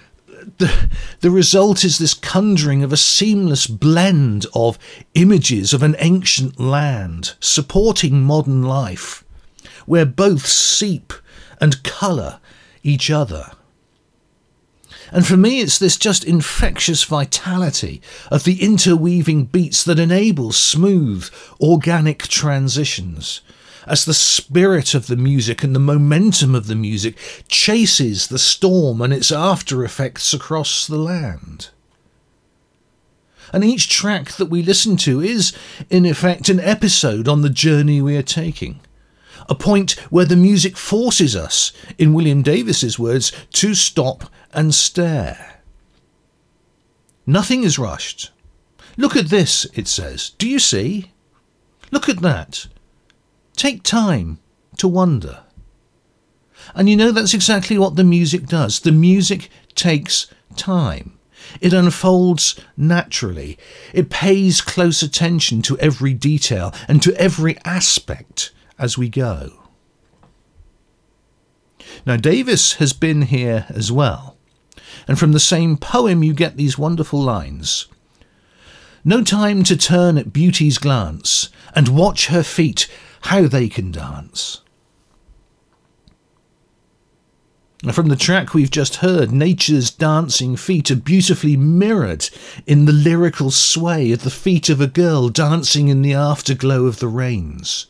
the, 0.57 0.89
the 1.21 1.31
result 1.31 1.83
is 1.83 1.97
this 1.97 2.13
conjuring 2.13 2.83
of 2.83 2.93
a 2.93 2.97
seamless 2.97 3.67
blend 3.67 4.45
of 4.53 4.79
images 5.13 5.73
of 5.73 5.83
an 5.83 5.95
ancient 5.99 6.59
land 6.59 7.33
supporting 7.39 8.23
modern 8.23 8.63
life, 8.63 9.23
where 9.85 10.05
both 10.05 10.45
seep 10.45 11.13
and 11.59 11.83
colour 11.83 12.39
each 12.83 13.09
other. 13.09 13.51
And 15.11 15.25
for 15.25 15.37
me, 15.37 15.61
it's 15.61 15.79
this 15.79 15.97
just 15.97 16.25
infectious 16.25 17.03
vitality 17.03 18.01
of 18.29 18.43
the 18.43 18.61
interweaving 18.61 19.45
beats 19.45 19.83
that 19.85 19.99
enables 19.99 20.57
smooth, 20.57 21.29
organic 21.61 22.23
transitions 22.23 23.41
as 23.87 24.05
the 24.05 24.13
spirit 24.13 24.93
of 24.93 25.07
the 25.07 25.15
music 25.15 25.63
and 25.63 25.73
the 25.73 25.79
momentum 25.79 26.53
of 26.53 26.67
the 26.67 26.75
music 26.75 27.15
chases 27.47 28.27
the 28.27 28.37
storm 28.37 29.01
and 29.01 29.13
its 29.13 29.31
after 29.31 29.83
effects 29.83 30.33
across 30.33 30.85
the 30.85 30.97
land. 30.97 31.69
And 33.53 33.63
each 33.63 33.89
track 33.89 34.33
that 34.33 34.49
we 34.49 34.61
listen 34.61 34.97
to 34.97 35.21
is, 35.21 35.53
in 35.89 36.05
effect, 36.05 36.49
an 36.49 36.59
episode 36.59 37.29
on 37.29 37.41
the 37.41 37.49
journey 37.49 38.01
we 38.01 38.17
are 38.17 38.21
taking. 38.21 38.81
A 39.49 39.55
point 39.55 39.91
where 40.09 40.25
the 40.25 40.35
music 40.35 40.75
forces 40.75 41.33
us, 41.33 41.71
in 41.97 42.13
William 42.13 42.41
Davies's 42.41 42.99
words, 42.99 43.31
to 43.53 43.73
stop 43.73 44.29
and 44.53 44.75
stare. 44.75 45.61
Nothing 47.25 47.63
is 47.63 47.79
rushed. 47.79 48.31
Look 48.97 49.15
at 49.15 49.27
this, 49.27 49.65
it 49.73 49.87
says. 49.87 50.31
Do 50.31 50.49
you 50.49 50.59
see? 50.59 51.11
Look 51.91 52.09
at 52.09 52.21
that. 52.21 52.67
Take 53.57 53.83
time 53.83 54.39
to 54.77 54.87
wonder. 54.87 55.43
And 56.75 56.87
you 56.87 56.95
know 56.95 57.11
that's 57.11 57.33
exactly 57.33 57.77
what 57.77 57.95
the 57.95 58.03
music 58.03 58.45
does. 58.45 58.79
The 58.79 58.91
music 58.91 59.49
takes 59.75 60.27
time. 60.55 61.17
It 61.59 61.73
unfolds 61.73 62.59
naturally. 62.77 63.57
It 63.93 64.09
pays 64.09 64.61
close 64.61 65.01
attention 65.01 65.61
to 65.63 65.77
every 65.79 66.13
detail 66.13 66.73
and 66.87 67.01
to 67.01 67.15
every 67.15 67.57
aspect 67.65 68.51
as 68.77 68.97
we 68.97 69.09
go. 69.09 69.63
Now, 72.05 72.17
Davies 72.17 72.73
has 72.73 72.93
been 72.93 73.23
here 73.23 73.65
as 73.69 73.91
well. 73.91 74.37
And 75.07 75.17
from 75.17 75.31
the 75.31 75.39
same 75.39 75.77
poem, 75.77 76.21
you 76.21 76.33
get 76.33 76.57
these 76.57 76.77
wonderful 76.77 77.21
lines 77.21 77.87
No 79.03 79.23
time 79.23 79.63
to 79.63 79.77
turn 79.77 80.17
at 80.17 80.33
beauty's 80.33 80.77
glance 80.77 81.49
and 81.73 81.87
watch 81.87 82.27
her 82.27 82.43
feet 82.43 82.87
how 83.27 83.45
they 83.45 83.67
can 83.67 83.91
dance. 83.91 84.61
From 87.91 88.07
the 88.07 88.15
track 88.15 88.53
we've 88.53 88.71
just 88.71 88.97
heard, 88.97 89.33
nature's 89.33 89.91
dancing 89.91 90.55
feet 90.55 90.89
are 90.91 90.95
beautifully 90.95 91.57
mirrored 91.57 92.29
in 92.65 92.85
the 92.85 92.93
lyrical 92.93 93.51
sway 93.51 94.13
of 94.13 94.23
the 94.23 94.31
feet 94.31 94.69
of 94.69 94.79
a 94.79 94.87
girl 94.87 95.27
dancing 95.27 95.89
in 95.89 96.03
the 96.03 96.13
afterglow 96.13 96.85
of 96.85 96.99
the 96.99 97.09
rains, 97.09 97.87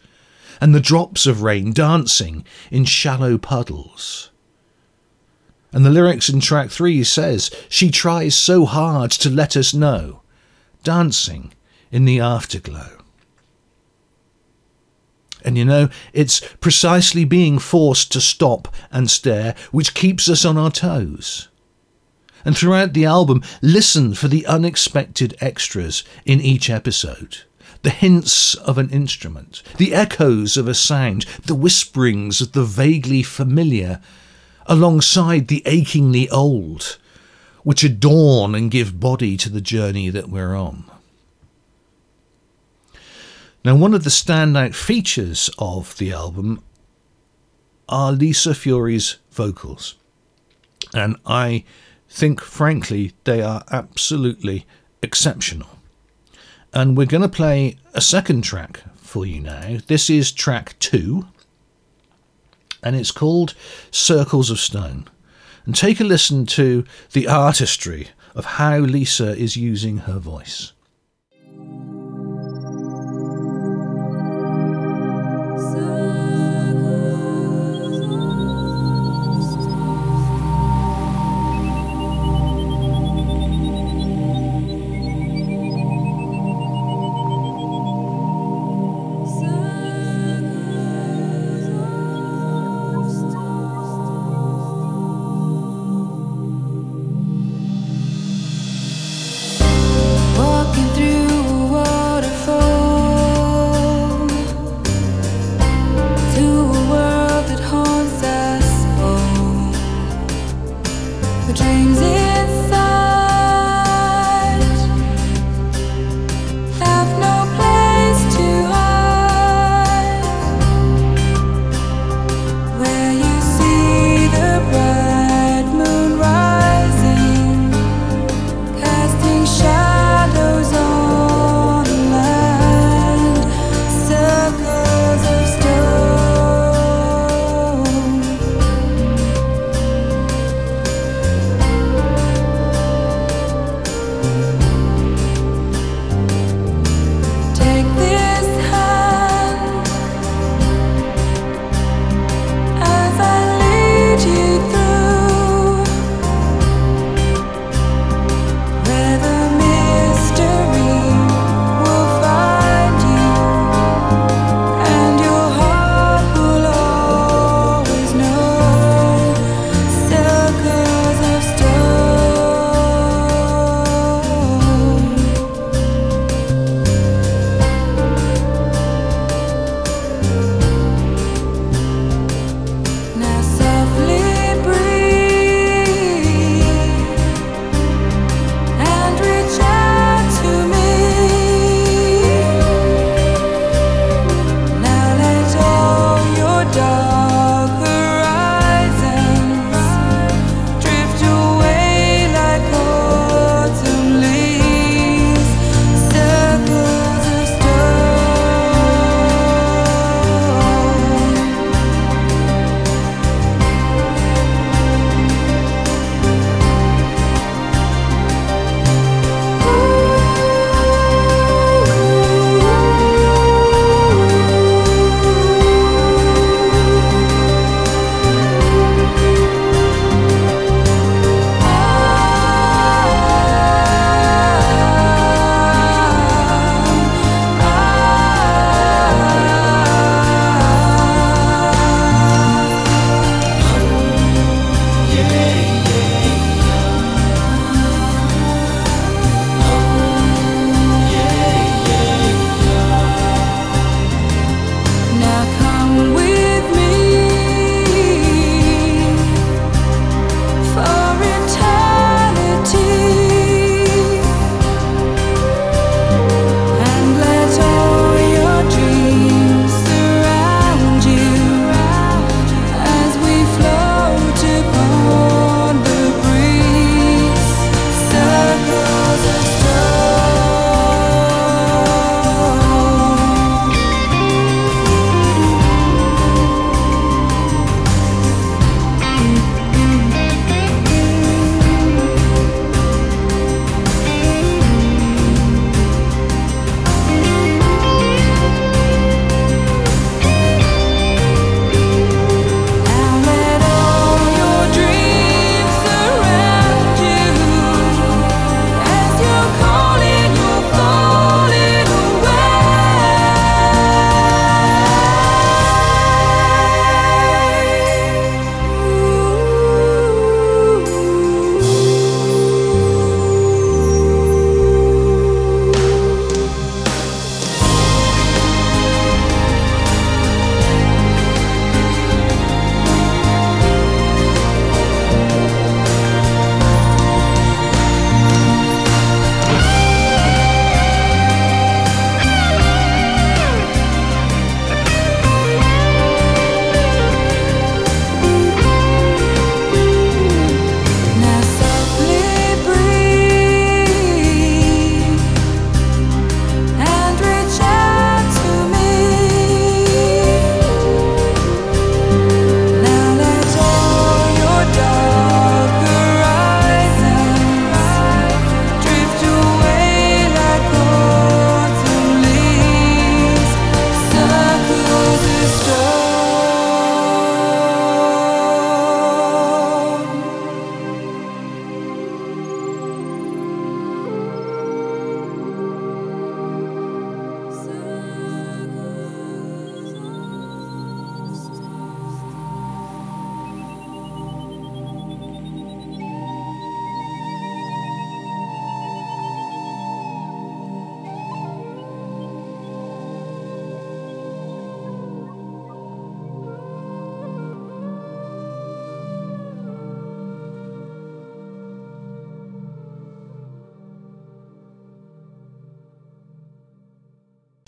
and 0.59 0.73
the 0.73 0.79
drops 0.79 1.27
of 1.27 1.43
rain 1.43 1.71
dancing 1.71 2.43
in 2.71 2.83
shallow 2.83 3.37
puddles. 3.37 4.31
And 5.71 5.85
the 5.85 5.91
lyrics 5.91 6.29
in 6.29 6.39
track 6.39 6.71
three 6.71 7.03
says, 7.03 7.51
She 7.69 7.91
tries 7.91 8.35
so 8.35 8.65
hard 8.65 9.11
to 9.11 9.29
let 9.29 9.55
us 9.55 9.71
know, 9.71 10.23
dancing 10.83 11.53
in 11.91 12.05
the 12.05 12.19
afterglow. 12.19 12.96
And 15.47 15.57
you 15.57 15.63
know, 15.63 15.87
it's 16.11 16.41
precisely 16.55 17.23
being 17.23 17.57
forced 17.57 18.11
to 18.11 18.19
stop 18.19 18.67
and 18.91 19.09
stare 19.09 19.55
which 19.71 19.93
keeps 19.93 20.27
us 20.27 20.43
on 20.43 20.57
our 20.57 20.69
toes. 20.69 21.47
And 22.43 22.57
throughout 22.57 22.91
the 22.91 23.05
album, 23.05 23.41
listen 23.61 24.13
for 24.13 24.27
the 24.27 24.45
unexpected 24.45 25.37
extras 25.39 26.03
in 26.25 26.41
each 26.41 26.69
episode. 26.69 27.43
The 27.81 27.91
hints 27.91 28.55
of 28.55 28.77
an 28.77 28.89
instrument, 28.89 29.63
the 29.77 29.93
echoes 29.93 30.57
of 30.57 30.67
a 30.67 30.73
sound, 30.73 31.25
the 31.45 31.55
whisperings 31.55 32.41
of 32.41 32.51
the 32.51 32.65
vaguely 32.65 33.23
familiar, 33.23 34.01
alongside 34.65 35.47
the 35.47 35.63
achingly 35.65 36.29
old, 36.29 36.97
which 37.63 37.85
adorn 37.85 38.53
and 38.53 38.69
give 38.69 38.99
body 38.99 39.37
to 39.37 39.49
the 39.49 39.61
journey 39.61 40.09
that 40.09 40.27
we're 40.27 40.55
on. 40.55 40.83
Now, 43.67 43.75
one 43.75 43.93
of 43.93 44.05
the 44.05 44.09
standout 44.09 44.75
features 44.75 45.49
of 45.59 45.97
the 45.97 46.13
album 46.13 46.63
are 47.89 48.13
Lisa 48.13 48.55
Fury's 48.55 49.17
vocals. 49.29 49.95
And 50.93 51.17
I 51.25 51.65
think, 52.07 52.39
frankly, 52.39 53.11
they 53.25 53.41
are 53.41 53.65
absolutely 53.69 54.65
exceptional. 55.03 55.67
And 56.73 56.95
we're 56.95 57.07
going 57.07 57.23
to 57.23 57.27
play 57.27 57.75
a 57.93 57.99
second 57.99 58.45
track 58.45 58.83
for 58.95 59.25
you 59.25 59.41
now. 59.41 59.79
This 59.87 60.09
is 60.09 60.31
track 60.31 60.79
two, 60.79 61.27
and 62.81 62.95
it's 62.95 63.11
called 63.11 63.53
Circles 63.91 64.49
of 64.49 64.61
Stone. 64.61 65.09
And 65.65 65.75
take 65.75 65.99
a 65.99 66.05
listen 66.05 66.45
to 66.45 66.85
the 67.11 67.27
artistry 67.27 68.11
of 68.33 68.45
how 68.45 68.77
Lisa 68.77 69.35
is 69.35 69.57
using 69.57 69.97
her 69.97 70.19
voice. 70.19 70.71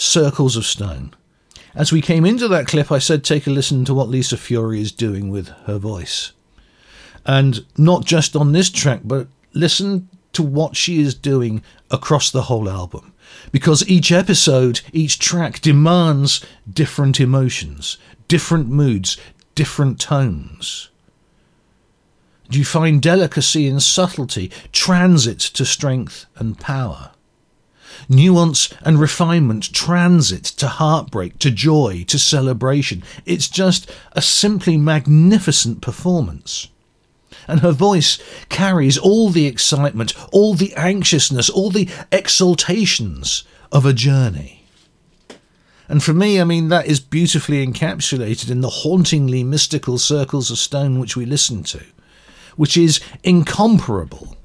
Circles 0.10 0.57
of 0.57 0.66
Stone. 0.66 1.14
As 1.76 1.91
we 1.91 2.01
came 2.01 2.26
into 2.26 2.47
that 2.47 2.66
clip, 2.66 2.91
I 2.91 2.97
said 2.97 3.24
take 3.24 3.45
a 3.45 3.51
listen 3.51 3.86
to 3.86 3.93
what 3.93 4.10
Lisa 4.10 4.38
Fury 4.38 4.82
is 4.82 4.91
doing 4.91 5.30
with 5.30 5.49
her 5.66 5.78
voice. 5.78 6.32
And 7.28 7.64
not 7.78 8.05
just 8.05 8.36
on 8.36 8.51
this 8.51 8.72
track, 8.72 9.01
but 9.03 9.28
listen 9.53 10.10
to 10.34 10.41
what 10.41 10.76
she 10.76 10.99
is 10.99 11.14
doing 11.14 11.62
across 11.91 12.32
the 12.32 12.43
whole 12.43 12.68
album. 12.68 13.14
Because 13.51 13.88
each 13.88 14.12
episode, 14.12 14.82
each 14.91 15.20
track 15.20 15.62
demands 15.62 16.43
different 16.72 17.20
emotions, 17.20 17.99
different 18.28 18.68
moods, 18.68 19.16
different 19.53 19.99
tones. 19.99 20.89
Do 22.49 22.57
you 22.57 22.66
find 22.66 22.99
delicacy 22.99 23.68
and 23.68 23.82
subtlety, 23.82 24.51
transit 24.72 25.39
to 25.39 25.66
strength 25.66 26.26
and 26.36 26.60
power? 26.60 27.12
Nuance 28.08 28.74
and 28.82 29.00
refinement 29.00 29.74
transit 29.74 30.44
to 30.44 30.68
heartbreak, 30.68 31.40
to 31.40 31.52
joy, 31.52 32.04
to 32.08 32.20
celebration. 32.20 33.04
It's 33.26 33.48
just 33.48 33.90
a 34.14 34.22
simply 34.22 34.78
magnificent 34.78 35.82
performance. 35.82 36.68
And 37.48 37.62
her 37.62 37.72
voice 37.72 38.20
carries 38.50 38.98
all 38.98 39.30
the 39.30 39.48
excitement, 39.48 40.14
all 40.32 40.54
the 40.54 40.74
anxiousness, 40.76 41.50
all 41.50 41.72
the 41.72 41.90
exaltations 42.12 43.44
of 43.72 43.86
a 43.86 43.94
journey. 43.94 44.60
And 45.88 46.04
for 46.04 46.14
me, 46.14 46.40
I 46.40 46.44
mean, 46.44 46.70
that 46.70 46.86
is 46.86 47.00
beautifully 47.00 47.66
encapsulated 47.66 48.52
in 48.52 48.62
the 48.62 48.70
hauntingly 48.70 49.44
mystical 49.44 49.98
circles 49.98 50.52
of 50.52 50.60
stone 50.60 51.00
which 51.00 51.18
we 51.18 51.26
listen 51.26 51.64
to, 51.64 51.84
which 52.56 52.78
is 52.78 53.00
incomparable 53.24 54.38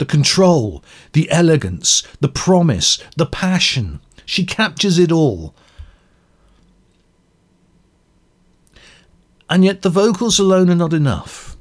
the 0.00 0.06
control, 0.06 0.82
the 1.12 1.30
elegance, 1.30 2.02
the 2.20 2.28
promise, 2.28 2.98
the 3.18 3.26
passion. 3.26 4.00
She 4.24 4.46
captures 4.46 4.98
it 4.98 5.12
all. 5.12 5.54
And 9.50 9.62
yet 9.62 9.82
the 9.82 9.90
vocals 9.90 10.38
alone 10.38 10.70
are 10.70 10.74
not 10.74 10.94
enough. 10.94 11.54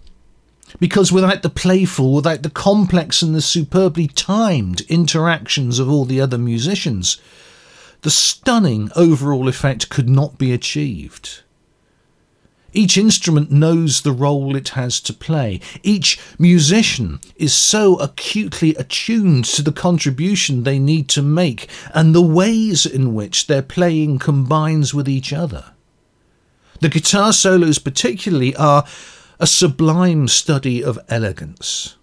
Because 0.79 1.11
without 1.11 1.41
the 1.41 1.49
playful, 1.49 2.13
without 2.13 2.43
the 2.43 2.49
complex 2.49 3.21
and 3.21 3.35
the 3.35 3.41
superbly 3.41 4.07
timed 4.07 4.81
interactions 4.87 5.77
of 5.77 5.89
all 5.89 6.05
the 6.05 6.21
other 6.21 6.37
musicians, 6.37 7.19
the 8.03 8.09
stunning 8.09 8.89
overall 8.95 9.49
effect 9.49 9.89
could 9.89 10.07
not 10.07 10.37
be 10.37 10.53
achieved. 10.53 11.41
Each 12.73 12.97
instrument 12.97 13.51
knows 13.51 14.01
the 14.01 14.11
role 14.11 14.55
it 14.55 14.69
has 14.69 14.99
to 15.01 15.13
play. 15.13 15.59
Each 15.83 16.19
musician 16.37 17.19
is 17.35 17.53
so 17.53 17.97
acutely 17.97 18.75
attuned 18.75 19.45
to 19.45 19.61
the 19.61 19.71
contribution 19.71 20.63
they 20.63 20.79
need 20.79 21.09
to 21.09 21.21
make 21.21 21.69
and 21.93 22.13
the 22.13 22.21
ways 22.21 22.85
in 22.85 23.13
which 23.13 23.47
their 23.47 23.61
playing 23.61 24.19
combines 24.19 24.93
with 24.93 25.09
each 25.09 25.33
other. 25.33 25.73
The 26.79 26.89
guitar 26.89 27.33
solos, 27.33 27.79
particularly, 27.79 28.55
are 28.55 28.85
a 29.39 29.47
sublime 29.47 30.27
study 30.27 30.83
of 30.83 30.99
elegance. 31.09 31.95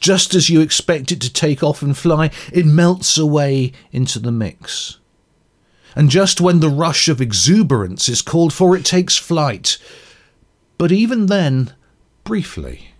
Just 0.00 0.34
as 0.34 0.50
you 0.50 0.60
expect 0.60 1.10
it 1.10 1.20
to 1.22 1.32
take 1.32 1.62
off 1.62 1.82
and 1.82 1.96
fly, 1.96 2.30
it 2.52 2.66
melts 2.66 3.18
away 3.18 3.72
into 3.92 4.18
the 4.18 4.32
mix 4.32 4.98
and 5.98 6.10
just 6.10 6.40
when 6.40 6.60
the 6.60 6.70
rush 6.70 7.08
of 7.08 7.20
exuberance 7.20 8.08
is 8.08 8.22
called 8.22 8.52
for, 8.52 8.76
it 8.76 8.84
takes 8.84 9.16
flight. 9.16 9.78
But 10.78 10.92
even 10.92 11.26
then, 11.26 11.74
briefly. 12.22 12.90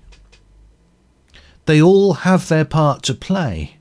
They 1.67 1.81
all 1.81 2.15
have 2.15 2.49
their 2.49 2.65
part 2.65 3.05
to 3.05 3.15
play, 3.15 3.77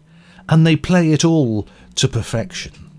and 0.47 0.68
they 0.68 0.76
play 0.76 1.11
it 1.13 1.26
all 1.26 1.68
to 1.95 2.07
perfection. 2.07 2.91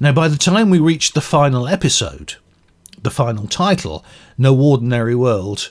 Now, 0.00 0.12
by 0.12 0.28
the 0.28 0.38
time 0.38 0.70
we 0.70 0.78
reach 0.78 1.12
the 1.12 1.20
final 1.20 1.68
episode, 1.68 2.36
the 3.02 3.10
final 3.10 3.46
title, 3.46 4.02
No 4.38 4.58
Ordinary 4.58 5.14
World, 5.14 5.70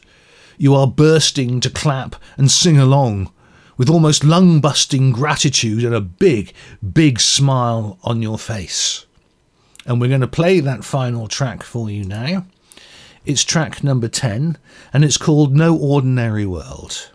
you 0.59 0.75
are 0.75 0.85
bursting 0.85 1.59
to 1.59 1.71
clap 1.71 2.17
and 2.37 2.51
sing 2.51 2.77
along 2.77 3.31
with 3.77 3.89
almost 3.89 4.23
lung 4.23 4.61
busting 4.61 5.11
gratitude 5.11 5.83
and 5.83 5.93
a 5.93 6.01
big, 6.01 6.53
big 6.93 7.19
smile 7.19 7.97
on 8.03 8.21
your 8.21 8.37
face. 8.37 9.05
And 9.85 10.01
we're 10.01 10.07
going 10.09 10.21
to 10.21 10.27
play 10.27 10.59
that 10.59 10.83
final 10.83 11.27
track 11.27 11.63
for 11.63 11.89
you 11.89 12.03
now. 12.03 12.45
It's 13.25 13.43
track 13.43 13.83
number 13.83 14.07
10, 14.07 14.57
and 14.93 15.03
it's 15.03 15.17
called 15.17 15.55
No 15.55 15.75
Ordinary 15.75 16.45
World. 16.45 17.11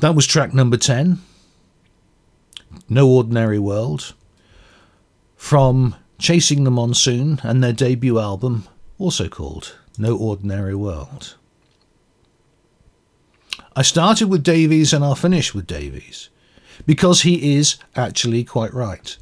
That 0.00 0.14
was 0.14 0.26
track 0.26 0.54
number 0.54 0.78
10, 0.78 1.18
No 2.88 3.06
Ordinary 3.06 3.58
World, 3.58 4.14
from 5.36 5.94
Chasing 6.18 6.64
the 6.64 6.70
Monsoon 6.70 7.38
and 7.42 7.62
their 7.62 7.74
debut 7.74 8.18
album, 8.18 8.66
also 8.98 9.28
called 9.28 9.76
No 9.98 10.16
Ordinary 10.16 10.74
World. 10.74 11.36
I 13.76 13.82
started 13.82 14.28
with 14.28 14.42
Davies 14.42 14.94
and 14.94 15.04
I'll 15.04 15.14
finish 15.14 15.52
with 15.52 15.66
Davies, 15.66 16.30
because 16.86 17.20
he 17.20 17.56
is 17.58 17.76
actually 17.94 18.42
quite 18.42 18.72
right. 18.72 19.18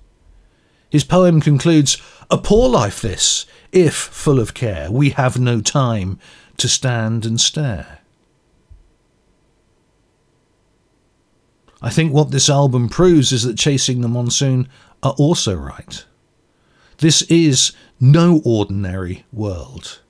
His 0.90 1.02
poem 1.02 1.40
concludes 1.40 2.00
A 2.30 2.38
poor 2.38 2.68
life 2.68 3.02
this, 3.02 3.46
if, 3.72 3.96
full 3.96 4.38
of 4.38 4.54
care, 4.54 4.92
we 4.92 5.10
have 5.10 5.40
no 5.40 5.60
time 5.60 6.20
to 6.56 6.68
stand 6.68 7.26
and 7.26 7.40
stare. 7.40 7.97
I 11.80 11.90
think 11.90 12.12
what 12.12 12.30
this 12.30 12.50
album 12.50 12.88
proves 12.88 13.32
is 13.32 13.44
that 13.44 13.58
Chasing 13.58 14.00
the 14.00 14.08
Monsoon 14.08 14.68
are 15.02 15.14
also 15.18 15.54
right. 15.54 16.04
This 16.98 17.22
is 17.22 17.72
no 18.00 18.42
ordinary 18.44 19.24
world. 19.32 20.00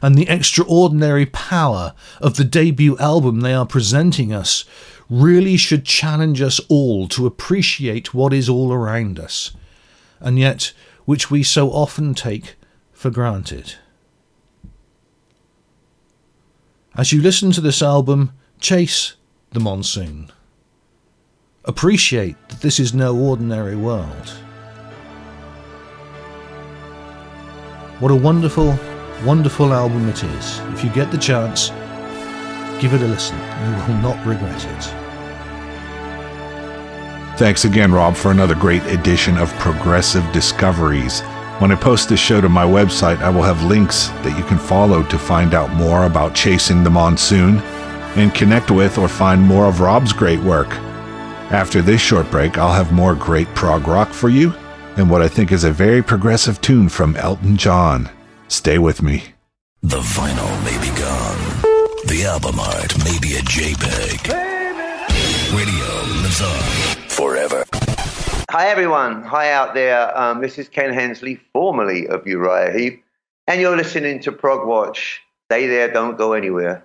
And 0.00 0.14
the 0.14 0.28
extraordinary 0.28 1.26
power 1.26 1.94
of 2.20 2.36
the 2.36 2.44
debut 2.44 2.96
album 2.98 3.40
they 3.40 3.54
are 3.54 3.66
presenting 3.66 4.32
us 4.32 4.64
really 5.10 5.56
should 5.56 5.84
challenge 5.84 6.40
us 6.40 6.60
all 6.68 7.08
to 7.08 7.26
appreciate 7.26 8.14
what 8.14 8.32
is 8.32 8.48
all 8.48 8.72
around 8.72 9.18
us, 9.18 9.52
and 10.20 10.38
yet 10.38 10.72
which 11.04 11.30
we 11.30 11.42
so 11.42 11.70
often 11.70 12.14
take 12.14 12.56
for 12.92 13.10
granted. 13.10 13.74
As 16.96 17.12
you 17.12 17.20
listen 17.20 17.50
to 17.52 17.60
this 17.60 17.82
album, 17.82 18.32
chase 18.60 19.14
the 19.52 19.60
monsoon. 19.60 20.30
Appreciate 21.66 22.36
that 22.48 22.60
this 22.60 22.78
is 22.78 22.92
no 22.92 23.16
ordinary 23.16 23.74
world. 23.74 24.28
What 28.00 28.10
a 28.10 28.14
wonderful, 28.14 28.78
wonderful 29.24 29.72
album 29.72 30.06
it 30.10 30.22
is. 30.22 30.58
If 30.74 30.84
you 30.84 30.90
get 30.90 31.10
the 31.10 31.16
chance, 31.16 31.70
give 32.82 32.92
it 32.92 33.00
a 33.00 33.06
listen. 33.06 33.38
You 33.38 33.94
will 33.94 34.02
not 34.02 34.26
regret 34.26 34.62
it. 34.62 34.82
Thanks 37.38 37.64
again, 37.64 37.92
Rob, 37.92 38.14
for 38.14 38.30
another 38.30 38.54
great 38.54 38.84
edition 38.84 39.38
of 39.38 39.50
Progressive 39.54 40.30
Discoveries. 40.32 41.22
When 41.60 41.72
I 41.72 41.76
post 41.76 42.10
this 42.10 42.20
show 42.20 42.42
to 42.42 42.48
my 42.50 42.66
website, 42.66 43.22
I 43.22 43.30
will 43.30 43.42
have 43.42 43.64
links 43.64 44.08
that 44.08 44.36
you 44.36 44.44
can 44.44 44.58
follow 44.58 45.02
to 45.04 45.18
find 45.18 45.54
out 45.54 45.72
more 45.72 46.04
about 46.04 46.34
Chasing 46.34 46.84
the 46.84 46.90
Monsoon 46.90 47.60
and 48.16 48.34
connect 48.34 48.70
with 48.70 48.98
or 48.98 49.08
find 49.08 49.40
more 49.40 49.64
of 49.64 49.80
Rob's 49.80 50.12
great 50.12 50.40
work. 50.40 50.68
After 51.50 51.82
this 51.82 52.00
short 52.00 52.30
break, 52.30 52.58
I'll 52.58 52.72
have 52.72 52.92
more 52.92 53.14
great 53.14 53.48
prog 53.54 53.86
rock 53.86 54.08
for 54.12 54.28
you 54.28 54.54
and 54.96 55.10
what 55.10 55.22
I 55.22 55.28
think 55.28 55.52
is 55.52 55.64
a 55.64 55.72
very 55.72 56.02
progressive 56.02 56.60
tune 56.60 56.88
from 56.88 57.16
Elton 57.16 57.56
John. 57.56 58.08
Stay 58.48 58.78
with 58.78 59.02
me. 59.02 59.24
The 59.82 60.00
vinyl 60.00 60.64
may 60.64 60.78
be 60.80 60.96
gone. 60.98 61.38
The 62.06 62.24
album 62.26 62.60
art 62.60 62.96
may 63.04 63.18
be 63.20 63.34
a 63.34 63.40
JPEG. 63.40 64.28
Radio 65.52 66.22
lives 66.22 66.40
on 66.40 67.08
forever. 67.08 67.64
Hi, 68.50 68.68
everyone. 68.68 69.22
Hi 69.24 69.52
out 69.52 69.74
there. 69.74 70.16
Um, 70.16 70.40
this 70.40 70.58
is 70.58 70.68
Ken 70.68 70.92
Hensley, 70.92 71.40
formerly 71.52 72.06
of 72.08 72.26
Uriah 72.26 72.72
Heep, 72.72 73.04
and 73.46 73.60
you're 73.60 73.76
listening 73.76 74.20
to 74.20 74.32
Prog 74.32 74.66
Watch. 74.66 75.20
Stay 75.50 75.66
there, 75.66 75.92
don't 75.92 76.16
go 76.16 76.32
anywhere. 76.32 76.84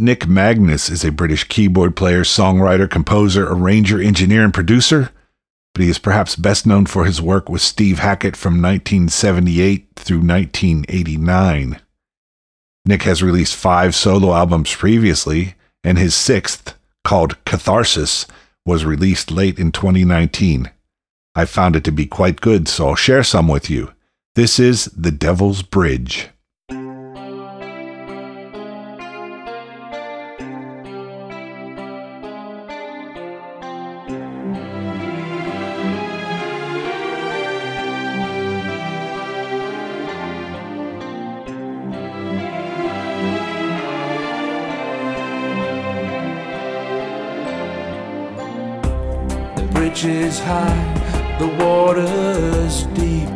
Nick 0.00 0.26
Magnus 0.26 0.88
is 0.88 1.04
a 1.04 1.12
British 1.12 1.44
keyboard 1.44 1.94
player, 1.94 2.22
songwriter, 2.22 2.90
composer, 2.90 3.46
arranger, 3.46 4.00
engineer, 4.00 4.42
and 4.42 4.54
producer, 4.54 5.10
but 5.74 5.82
he 5.82 5.90
is 5.90 5.98
perhaps 5.98 6.36
best 6.36 6.66
known 6.66 6.86
for 6.86 7.04
his 7.04 7.20
work 7.20 7.48
with 7.48 7.60
Steve 7.60 7.98
Hackett 7.98 8.36
from 8.36 8.54
1978 8.54 9.88
through 9.96 10.18
1989. 10.18 11.80
Nick 12.86 13.02
has 13.02 13.22
released 13.22 13.54
five 13.54 13.94
solo 13.94 14.32
albums 14.32 14.74
previously, 14.74 15.54
and 15.84 15.98
his 15.98 16.14
sixth, 16.14 16.74
called 17.04 17.42
Catharsis, 17.44 18.26
was 18.64 18.84
released 18.84 19.30
late 19.30 19.58
in 19.58 19.70
2019. 19.70 20.70
I 21.34 21.44
found 21.44 21.76
it 21.76 21.84
to 21.84 21.92
be 21.92 22.06
quite 22.06 22.40
good, 22.40 22.68
so 22.68 22.88
I'll 22.88 22.94
share 22.96 23.22
some 23.22 23.48
with 23.48 23.70
you. 23.70 23.92
This 24.34 24.58
is 24.58 24.86
The 24.86 25.10
Devil's 25.10 25.62
Bridge. 25.62 26.30
Is 50.30 50.38
high, 50.38 51.36
the 51.40 51.48
water's 51.62 52.84
deep. 52.98 53.28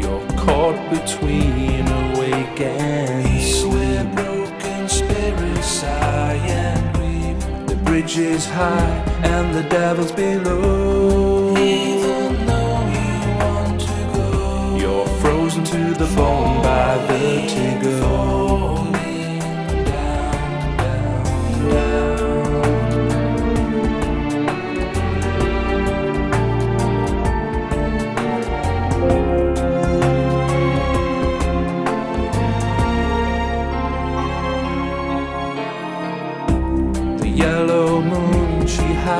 You're 0.00 0.26
caught 0.44 0.78
between 0.90 1.84
awake 2.02 2.60
and 2.60 3.42
sleep. 3.42 3.72
Where 3.72 4.04
broken 4.18 4.88
spirits 4.88 5.66
sigh 5.66 6.40
and 6.62 6.82
grieve. 6.94 7.66
The 7.66 7.76
bridge 7.86 8.18
is 8.18 8.44
high 8.46 8.96
and 9.32 9.54
the 9.54 9.62
devil's 9.78 10.12
below. 10.12 11.56
Even 11.56 12.46
though 12.48 12.80
you 12.98 13.12
want 13.40 13.80
to 13.80 14.00
go, 14.18 14.76
you're 14.82 15.10
frozen 15.22 15.64
to 15.64 15.82
the 16.02 16.08
bone 16.14 16.62
by 16.62 16.98
the 17.06 17.16
vertigo. 17.48 18.93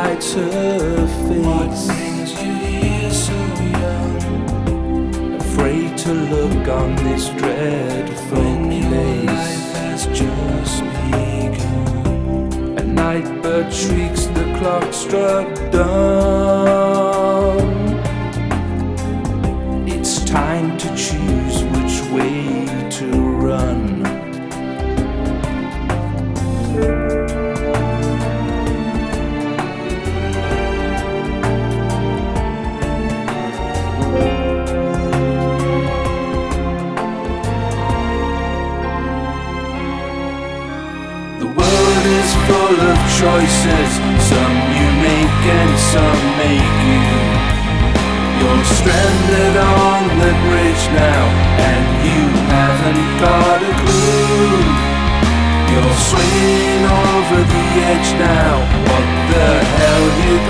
Her 0.04 1.06
face. 1.06 1.46
What 1.46 1.70
brings 1.86 2.32
you 2.42 2.52
here 2.52 3.10
so 3.10 3.38
young? 3.80 5.34
Afraid 5.40 5.96
to 5.98 6.12
look 6.12 6.68
on 6.68 6.96
this 6.96 7.28
dreadful 7.30 8.38
when 8.38 8.68
place. 8.68 9.26
life 9.26 9.72
has 9.76 10.06
just 10.06 10.82
begun. 11.10 12.78
At 12.78 12.86
night, 12.86 13.42
bird 13.42 13.72
shrieks, 13.72 14.26
the 14.26 14.44
clock 14.58 14.92
struck 14.92 15.48
dawn. 15.70 16.43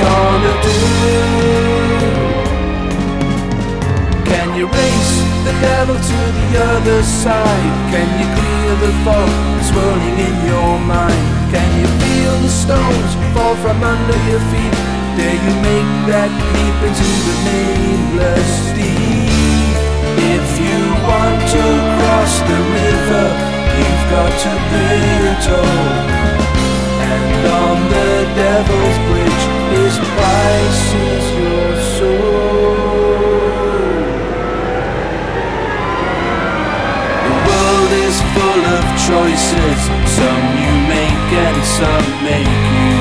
Gonna 0.02 0.54
do? 0.66 0.78
Can 4.30 4.48
you 4.58 4.66
race 4.66 5.14
the 5.46 5.54
devil 5.60 5.96
to 5.96 6.18
the 6.38 6.48
other 6.72 7.02
side? 7.02 7.74
Can 7.92 8.08
you 8.20 8.26
clear 8.38 8.70
the 8.84 8.92
fog 9.04 9.30
swirling 9.68 10.18
in 10.18 10.34
your 10.46 10.78
mind? 10.80 11.24
Can 11.54 11.68
you 11.80 11.88
feel 12.02 12.34
the 12.42 12.48
stones 12.48 13.12
fall 13.34 13.54
from 13.56 13.82
under 13.82 14.18
your 14.30 14.42
feet? 14.50 14.74
Dare 15.16 15.38
you 15.46 15.54
make 15.62 15.92
that 16.10 16.30
leap 16.54 16.78
into 16.88 17.08
the 17.26 17.36
nameless 17.46 18.52
deep? 18.74 19.76
If 20.34 20.46
you 20.58 20.80
want 21.06 21.38
to 21.54 21.64
cross 21.98 22.34
the 22.50 22.58
river, 22.58 23.26
you've 23.78 24.04
got 24.10 24.32
to 24.44 24.52
pay 24.70 24.98
a 25.30 25.34
toll. 25.46 26.34
And 26.98 27.42
on 27.46 27.76
the 27.94 28.10
devil's 28.34 28.98
bridge, 29.06 29.23
choices, 39.08 39.80
some 40.16 40.46
you 40.56 40.74
make 40.88 41.28
and 41.44 41.60
some 41.78 42.08
make 42.24 42.64
you. 42.76 42.96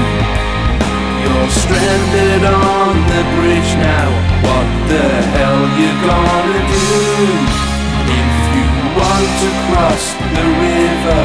You're 1.24 1.52
stranded 1.64 2.44
on 2.44 2.94
the 3.12 3.24
bridge 3.36 3.72
now. 3.80 4.10
What 4.46 4.70
the 4.92 5.08
hell 5.36 5.64
you 5.80 5.90
gonna 6.10 6.62
do? 6.78 6.92
If 8.22 8.34
you 8.56 8.68
want 9.00 9.30
to 9.42 9.50
cross 9.68 10.06
the 10.38 10.46
river, 10.68 11.24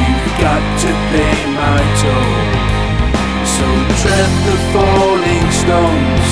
you've 0.00 0.30
got 0.38 0.62
to 0.82 0.90
pay 1.10 1.36
my 1.58 1.80
toll. 2.02 2.71
So 3.62 3.68
tread 3.68 4.30
the 4.46 4.56
falling 4.72 5.48
stones 5.62 6.28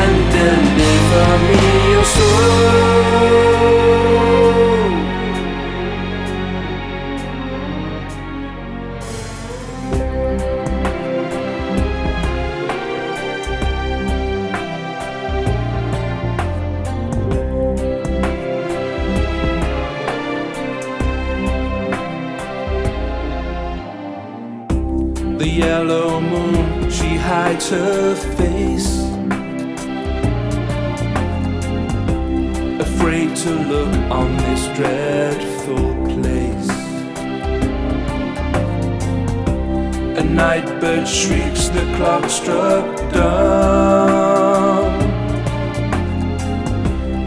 and 0.00 0.14
deliver 0.32 1.28
me 1.48 1.92
your 1.92 2.04
soul. 2.04 3.81
She 27.52 27.58
hides 27.58 27.70
her 27.70 28.14
face. 28.36 29.02
Afraid 32.80 33.36
to 33.36 33.50
look 33.50 33.94
on 34.10 34.36
this 34.38 34.66
dreadful 34.76 35.94
place. 36.06 36.68
A 40.18 40.24
night 40.24 40.66
bird 40.80 41.06
shrieks, 41.06 41.68
the 41.68 41.84
clock 41.96 42.28
struck 42.30 43.12
dawn. 43.12 44.98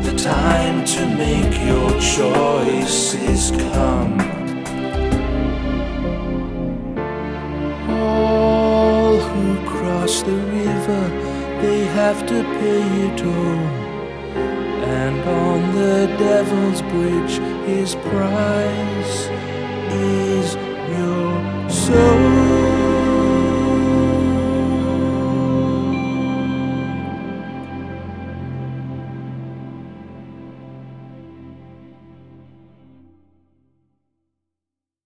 The 0.01 0.15
time 0.17 0.85
to 0.85 1.05
make 1.15 1.59
your 1.65 1.91
choices 1.99 3.51
come. 3.71 4.24
Have 12.05 12.27
to 12.27 12.43
pay 12.59 13.07
a 13.07 13.17
toll. 13.17 13.33
And 14.85 15.19
on 15.27 15.75
the 15.75 16.05
devil's 16.19 16.83
bridge, 16.83 17.39
his 17.65 17.95
price 17.95 19.27
is 19.89 20.53
your 20.93 21.67
soul. 21.67 22.45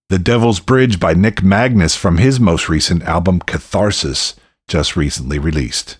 The 0.09 0.19
Devil's 0.19 0.59
Bridge 0.59 0.99
by 0.99 1.13
Nick 1.13 1.41
Magnus 1.41 1.95
from 1.95 2.17
his 2.17 2.41
most 2.41 2.67
recent 2.67 3.03
album 3.03 3.39
Catharsis, 3.39 4.35
just 4.67 4.97
recently 4.97 5.39
released. 5.39 5.97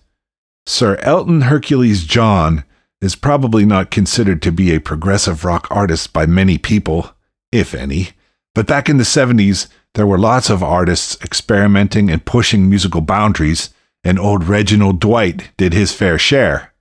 Sir 0.69 0.97
Elton 1.01 1.41
Hercules 1.41 2.03
John 2.03 2.63
is 3.01 3.15
probably 3.15 3.65
not 3.65 3.89
considered 3.89 4.39
to 4.43 4.51
be 4.51 4.71
a 4.71 4.79
progressive 4.79 5.43
rock 5.43 5.67
artist 5.71 6.13
by 6.13 6.27
many 6.27 6.59
people, 6.59 7.09
if 7.51 7.73
any, 7.73 8.09
but 8.53 8.67
back 8.67 8.87
in 8.87 8.97
the 8.97 9.03
70s, 9.03 9.67
there 9.95 10.05
were 10.05 10.19
lots 10.19 10.47
of 10.47 10.61
artists 10.61 11.17
experimenting 11.23 12.11
and 12.11 12.23
pushing 12.23 12.69
musical 12.69 13.01
boundaries, 13.01 13.71
and 14.03 14.19
old 14.19 14.43
Reginald 14.43 14.99
Dwight 14.99 15.49
did 15.57 15.73
his 15.73 15.91
fair 15.91 16.19
share. 16.19 16.71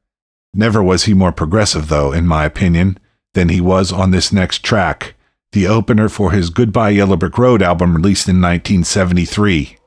Never 0.53 0.83
was 0.83 1.05
he 1.05 1.15
more 1.15 1.33
progressive, 1.33 1.89
though, 1.89 2.13
in 2.13 2.27
my 2.27 2.45
opinion, 2.45 2.99
than 3.33 3.49
he 3.49 3.59
was 3.63 3.91
on 3.91 4.11
this 4.11 4.31
next 4.31 4.63
track, 4.63 5.15
the 5.53 5.67
opener 5.67 6.11
for 6.11 6.33
his 6.33 6.51
Goodbye 6.51 6.91
Yellow 6.91 7.17
Brick 7.17 7.39
Road 7.39 7.63
album 7.63 7.97
released 7.97 8.29
in 8.29 8.43
1973 8.43 9.79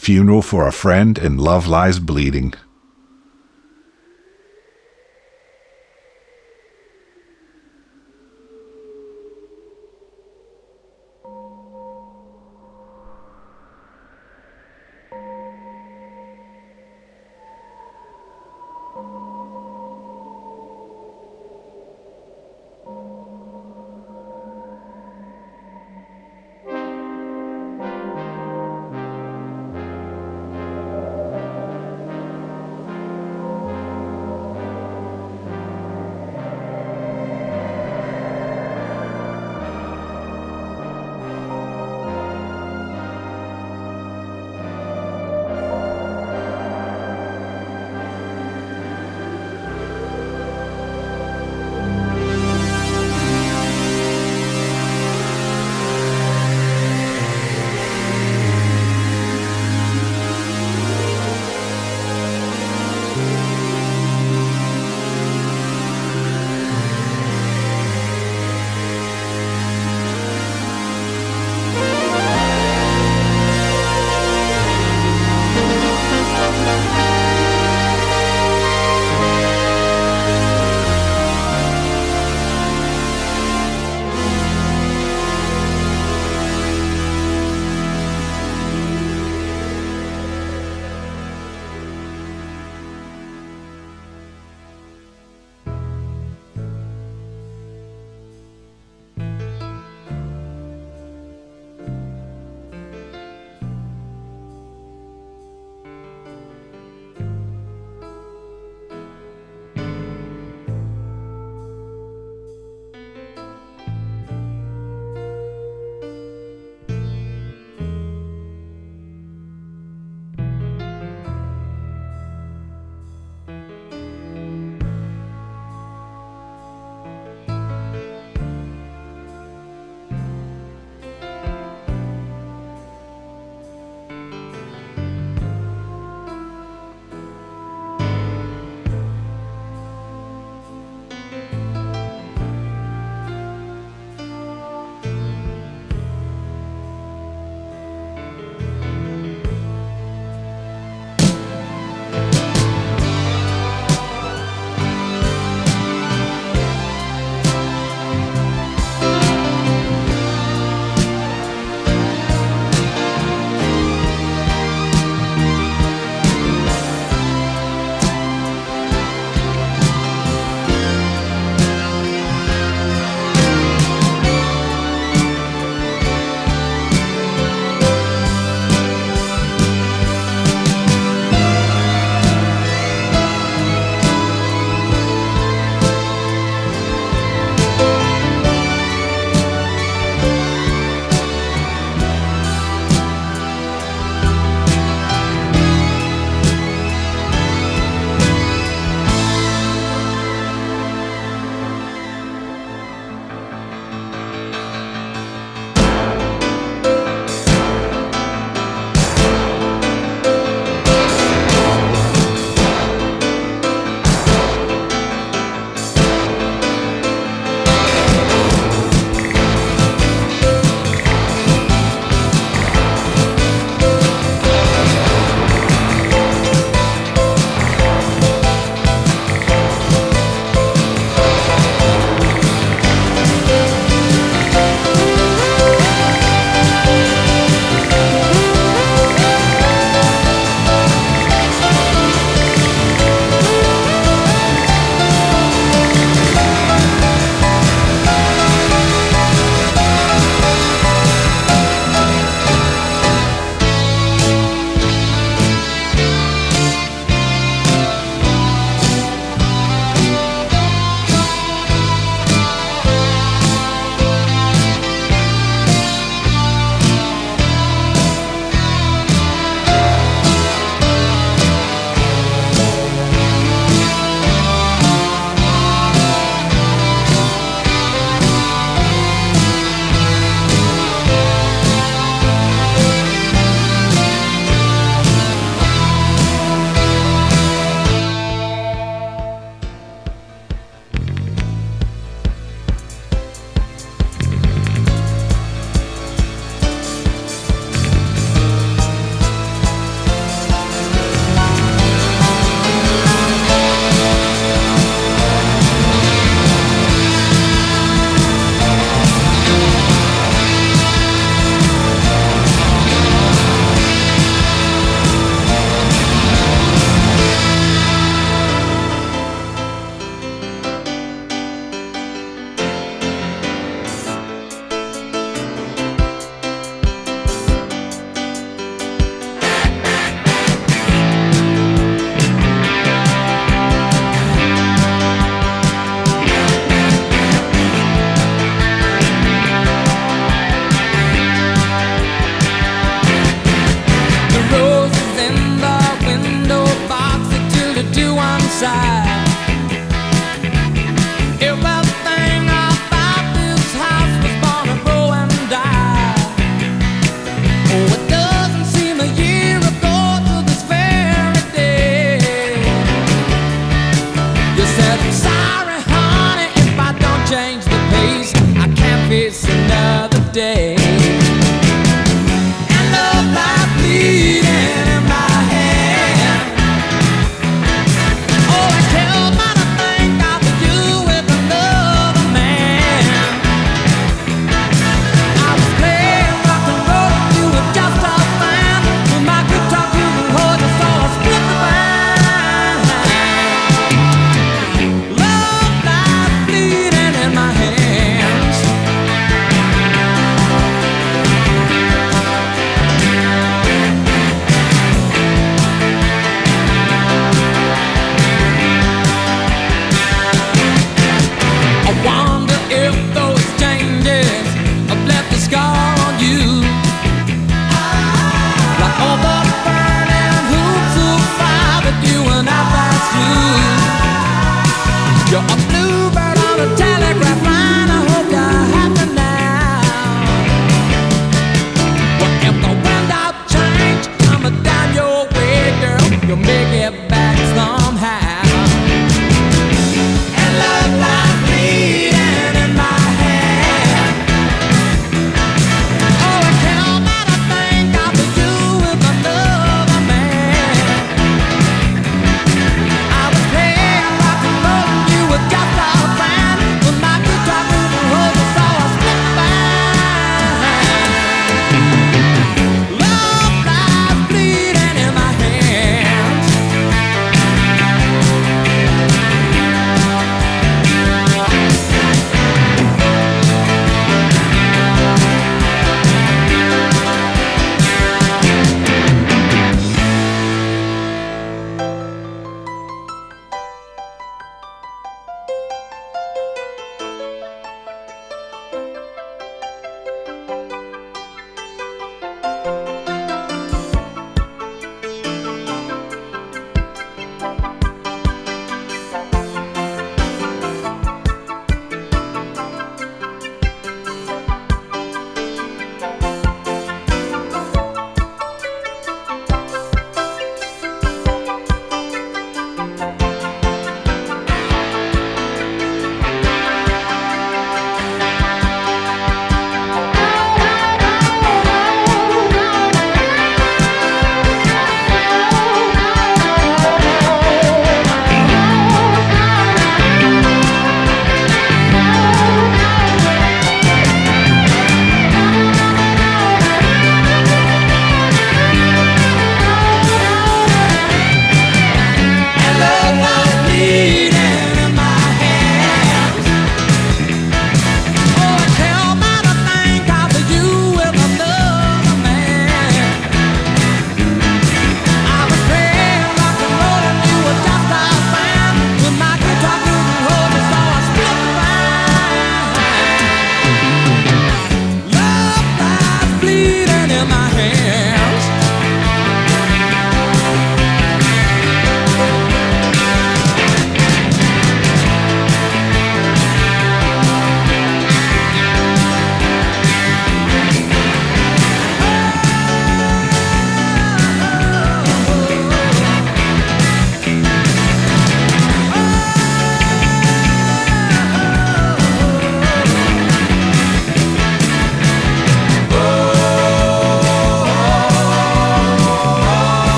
Funeral 0.00 0.40
for 0.40 0.66
a 0.66 0.72
Friend 0.72 1.18
and 1.18 1.38
Love 1.38 1.66
Lies 1.66 1.98
Bleeding. 1.98 2.54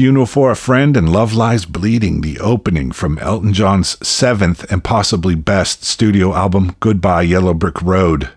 Funeral 0.00 0.24
for 0.24 0.50
a 0.50 0.56
Friend 0.56 0.96
and 0.96 1.12
Love 1.12 1.34
Lies 1.34 1.66
Bleeding, 1.66 2.22
the 2.22 2.38
opening 2.40 2.90
from 2.90 3.18
Elton 3.18 3.52
John's 3.52 3.98
seventh 4.08 4.64
and 4.72 4.82
possibly 4.82 5.34
best 5.34 5.84
studio 5.84 6.32
album, 6.32 6.74
Goodbye 6.80 7.20
Yellow 7.20 7.52
Brick 7.52 7.82
Road. 7.82 8.30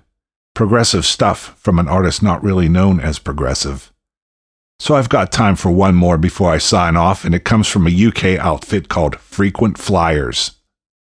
Progressive 0.53 1.05
stuff 1.05 1.57
from 1.57 1.79
an 1.79 1.87
artist 1.87 2.21
not 2.21 2.43
really 2.43 2.67
known 2.67 2.99
as 2.99 3.17
progressive. 3.17 3.93
So 4.77 4.95
I've 4.95 5.07
got 5.07 5.31
time 5.31 5.55
for 5.55 5.71
one 5.71 5.95
more 5.95 6.17
before 6.17 6.51
I 6.51 6.57
sign 6.57 6.97
off, 6.97 7.23
and 7.23 7.33
it 7.33 7.45
comes 7.45 7.69
from 7.69 7.87
a 7.87 8.07
UK 8.07 8.37
outfit 8.37 8.89
called 8.89 9.15
Frequent 9.15 9.77
Flyers. 9.77 10.51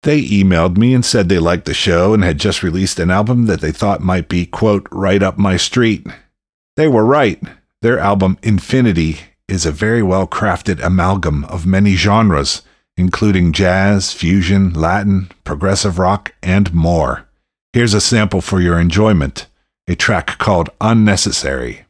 They 0.02 0.20
emailed 0.20 0.76
me 0.76 0.92
and 0.92 1.02
said 1.02 1.30
they 1.30 1.38
liked 1.38 1.64
the 1.64 1.72
show 1.72 2.12
and 2.12 2.22
had 2.22 2.36
just 2.36 2.62
released 2.62 2.98
an 2.98 3.10
album 3.10 3.46
that 3.46 3.62
they 3.62 3.72
thought 3.72 4.02
might 4.02 4.28
be, 4.28 4.44
quote, 4.44 4.86
right 4.92 5.22
up 5.22 5.38
my 5.38 5.56
street. 5.56 6.06
They 6.76 6.88
were 6.88 7.06
right. 7.06 7.42
Their 7.80 7.98
album, 7.98 8.36
Infinity, 8.42 9.18
is 9.48 9.66
a 9.66 9.73
very 9.73 10.02
well 10.02 10.27
crafted 10.27 10.82
amalgam 10.82 11.44
of 11.47 11.66
many 11.66 11.94
genres, 11.94 12.62
including 12.97 13.52
jazz, 13.52 14.12
fusion, 14.12 14.73
Latin, 14.73 15.31
progressive 15.44 15.98
rock, 15.98 16.35
and 16.43 16.73
more. 16.73 17.28
Here's 17.73 17.94
a 17.94 18.01
sample 18.01 18.40
for 18.40 18.60
your 18.60 18.78
enjoyment 18.78 19.47
a 19.89 19.97
track 19.97 20.39
called 20.39 20.70
Unnecessary. 20.81 21.85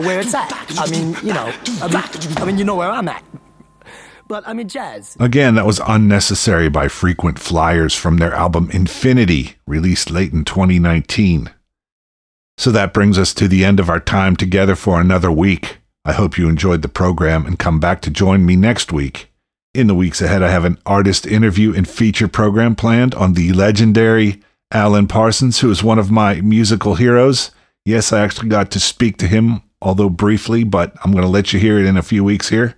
Know 0.00 0.06
where 0.06 0.20
it's 0.20 0.34
at. 0.34 0.50
I 0.78 0.90
mean 0.90 1.16
you 1.22 1.32
know 1.32 1.52
I 1.80 1.88
mean 1.88 2.38
I 2.38 2.44
mean 2.44 2.58
you 2.58 2.64
know 2.64 2.76
where 2.76 2.90
I'm 2.90 3.08
at. 3.08 3.24
But 4.26 4.46
I 4.48 4.54
mean 4.54 4.68
jazz. 4.68 5.16
Again, 5.20 5.54
that 5.54 5.66
was 5.66 5.80
Unnecessary 5.86 6.68
by 6.68 6.88
Frequent 6.88 7.38
Flyers 7.38 7.94
from 7.94 8.16
their 8.16 8.32
album 8.32 8.70
Infinity, 8.70 9.56
released 9.66 10.10
late 10.10 10.32
in 10.32 10.44
2019. 10.44 11.52
So 12.56 12.70
that 12.70 12.94
brings 12.94 13.18
us 13.18 13.34
to 13.34 13.48
the 13.48 13.64
end 13.64 13.78
of 13.80 13.90
our 13.90 14.00
time 14.00 14.34
together 14.34 14.74
for 14.74 15.00
another 15.00 15.30
week. 15.30 15.78
I 16.04 16.12
hope 16.12 16.38
you 16.38 16.48
enjoyed 16.48 16.82
the 16.82 16.88
program 16.88 17.44
and 17.44 17.58
come 17.58 17.80
back 17.80 18.00
to 18.02 18.10
join 18.10 18.46
me 18.46 18.56
next 18.56 18.92
week. 18.92 19.30
In 19.74 19.88
the 19.88 19.94
weeks 19.94 20.22
ahead, 20.22 20.42
I 20.42 20.50
have 20.50 20.64
an 20.64 20.78
artist 20.86 21.26
interview 21.26 21.74
and 21.74 21.88
feature 21.88 22.28
program 22.28 22.76
planned 22.76 23.14
on 23.14 23.34
the 23.34 23.52
legendary 23.52 24.40
Alan 24.72 25.06
Parsons, 25.06 25.60
who 25.60 25.70
is 25.70 25.82
one 25.82 25.98
of 25.98 26.10
my 26.10 26.40
musical 26.40 26.94
heroes. 26.94 27.50
Yes, 27.84 28.12
I 28.12 28.20
actually 28.20 28.48
got 28.48 28.70
to 28.70 28.80
speak 28.80 29.18
to 29.18 29.26
him, 29.26 29.60
although 29.84 30.08
briefly, 30.08 30.64
but 30.64 30.94
I'm 31.04 31.12
going 31.12 31.22
to 31.22 31.28
let 31.28 31.52
you 31.52 31.60
hear 31.60 31.78
it 31.78 31.86
in 31.86 31.96
a 31.96 32.02
few 32.02 32.24
weeks 32.24 32.48
here. 32.48 32.74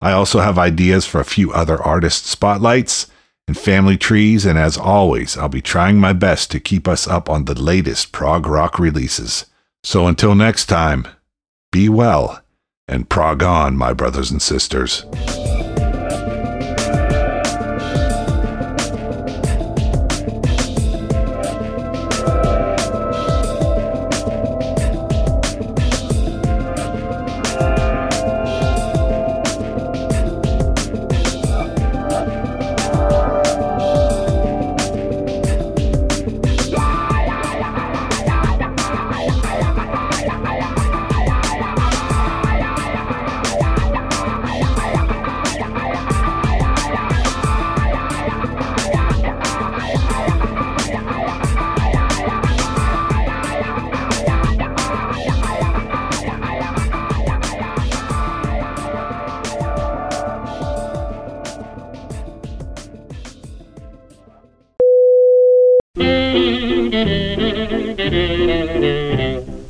I 0.00 0.12
also 0.12 0.40
have 0.40 0.58
ideas 0.58 1.06
for 1.06 1.20
a 1.20 1.24
few 1.24 1.52
other 1.52 1.80
artist 1.80 2.26
spotlights 2.26 3.06
and 3.46 3.56
family 3.56 3.96
trees, 3.96 4.44
and 4.44 4.58
as 4.58 4.76
always, 4.76 5.36
I'll 5.36 5.48
be 5.48 5.62
trying 5.62 5.98
my 5.98 6.12
best 6.12 6.50
to 6.50 6.60
keep 6.60 6.88
us 6.88 7.06
up 7.06 7.30
on 7.30 7.44
the 7.44 7.54
latest 7.54 8.10
prog 8.10 8.46
rock 8.46 8.78
releases. 8.78 9.46
So 9.84 10.06
until 10.06 10.34
next 10.34 10.66
time, 10.66 11.06
be 11.70 11.88
well 11.88 12.42
and 12.88 13.08
prog 13.08 13.42
on, 13.42 13.76
my 13.76 13.92
brothers 13.92 14.30
and 14.30 14.42
sisters. 14.42 15.04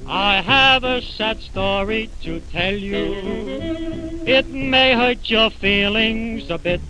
I 0.06 0.42
have 0.46 0.84
a 0.84 1.02
sad 1.02 1.40
story 1.40 2.08
to 2.22 2.38
tell 2.52 2.74
you. 2.74 3.14
It 4.24 4.46
may 4.48 4.94
hurt 4.94 5.28
your 5.28 5.50
feelings 5.50 6.48
a 6.50 6.58
bit. 6.58 6.80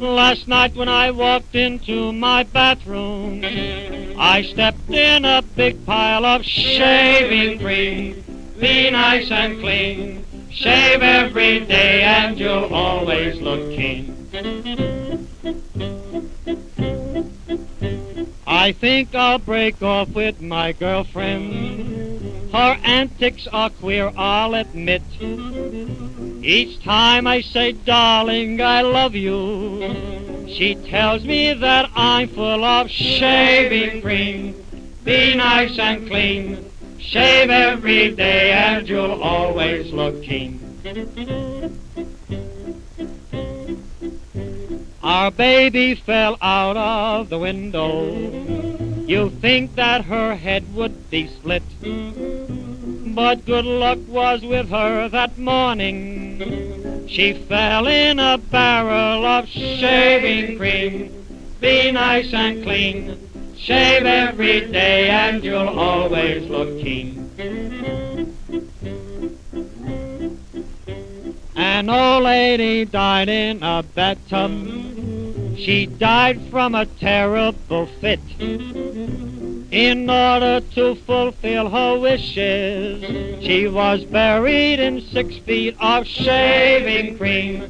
Last 0.00 0.48
night 0.48 0.74
when 0.74 0.88
I 0.88 1.12
walked 1.12 1.54
into 1.54 2.12
my 2.12 2.42
bathroom, 2.42 3.44
I 4.18 4.42
stepped 4.42 4.90
in 4.90 5.24
a 5.24 5.40
big 5.54 5.86
pile 5.86 6.24
of 6.24 6.44
shaving 6.44 7.60
cream. 7.60 8.24
Be 8.58 8.90
nice 8.90 9.30
and 9.30 9.60
clean. 9.60 10.24
Shave 10.50 11.02
every 11.02 11.60
day 11.60 12.02
and 12.02 12.36
you'll 12.36 12.74
always 12.74 13.40
look 13.40 13.70
keen. 13.70 14.16
I 18.56 18.72
think 18.72 19.14
I'll 19.14 19.38
break 19.38 19.82
off 19.82 20.08
with 20.08 20.40
my 20.40 20.72
girlfriend. 20.72 22.50
Her 22.52 22.78
antics 22.84 23.46
are 23.52 23.68
queer, 23.68 24.10
I'll 24.16 24.54
admit. 24.54 25.02
Each 26.42 26.82
time 26.82 27.26
I 27.26 27.42
say, 27.42 27.72
darling, 27.72 28.62
I 28.62 28.80
love 28.80 29.14
you, 29.14 30.46
she 30.48 30.74
tells 30.74 31.22
me 31.26 31.52
that 31.52 31.90
I'm 31.94 32.28
full 32.28 32.64
of 32.64 32.90
shaving 32.90 34.00
cream. 34.00 34.54
Be 35.04 35.34
nice 35.34 35.78
and 35.78 36.08
clean. 36.08 36.70
Shave 36.98 37.50
every 37.50 38.12
day 38.12 38.52
and 38.52 38.88
you'll 38.88 39.22
always 39.22 39.92
look 39.92 40.22
keen. 40.22 40.58
Our 45.06 45.30
baby 45.30 45.94
fell 45.94 46.36
out 46.42 46.76
of 46.76 47.28
the 47.28 47.38
window. 47.38 48.12
You 49.06 49.30
think 49.30 49.76
that 49.76 50.04
her 50.06 50.34
head 50.34 50.74
would 50.74 51.08
be 51.10 51.28
split. 51.28 51.62
But 53.14 53.46
good 53.46 53.66
luck 53.66 54.00
was 54.08 54.42
with 54.42 54.68
her 54.70 55.08
that 55.08 55.38
morning. 55.38 57.06
She 57.06 57.34
fell 57.34 57.86
in 57.86 58.18
a 58.18 58.36
barrel 58.36 59.24
of 59.24 59.46
shaving 59.48 60.58
cream. 60.58 61.24
Be 61.60 61.92
nice 61.92 62.34
and 62.34 62.64
clean. 62.64 63.16
Shave 63.56 64.06
every 64.06 64.62
day 64.72 65.08
and 65.08 65.44
you'll 65.44 65.68
always 65.68 66.50
look 66.50 66.80
keen. 66.80 67.30
An 71.56 71.88
old 71.88 72.24
lady 72.24 72.84
died 72.84 73.30
in 73.30 73.62
a 73.62 73.82
bathtub. 73.82 74.52
She 75.56 75.86
died 75.86 76.38
from 76.50 76.74
a 76.74 76.84
terrible 76.84 77.86
fit. 77.86 78.20
In 79.70 80.10
order 80.10 80.60
to 80.74 80.94
fulfill 80.94 81.70
her 81.70 81.98
wishes, 81.98 83.42
she 83.42 83.68
was 83.68 84.04
buried 84.04 84.80
in 84.80 85.00
six 85.00 85.38
feet 85.38 85.76
of 85.80 86.06
shaving 86.06 87.16
cream. 87.16 87.64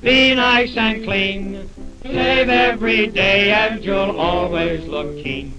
Be 0.00 0.34
nice 0.34 0.74
and 0.74 1.04
clean. 1.04 1.68
Shave 2.04 2.48
every 2.48 3.06
day 3.08 3.52
and 3.52 3.84
you'll 3.84 4.18
always 4.18 4.86
look 4.86 5.14
keen. 5.22 5.52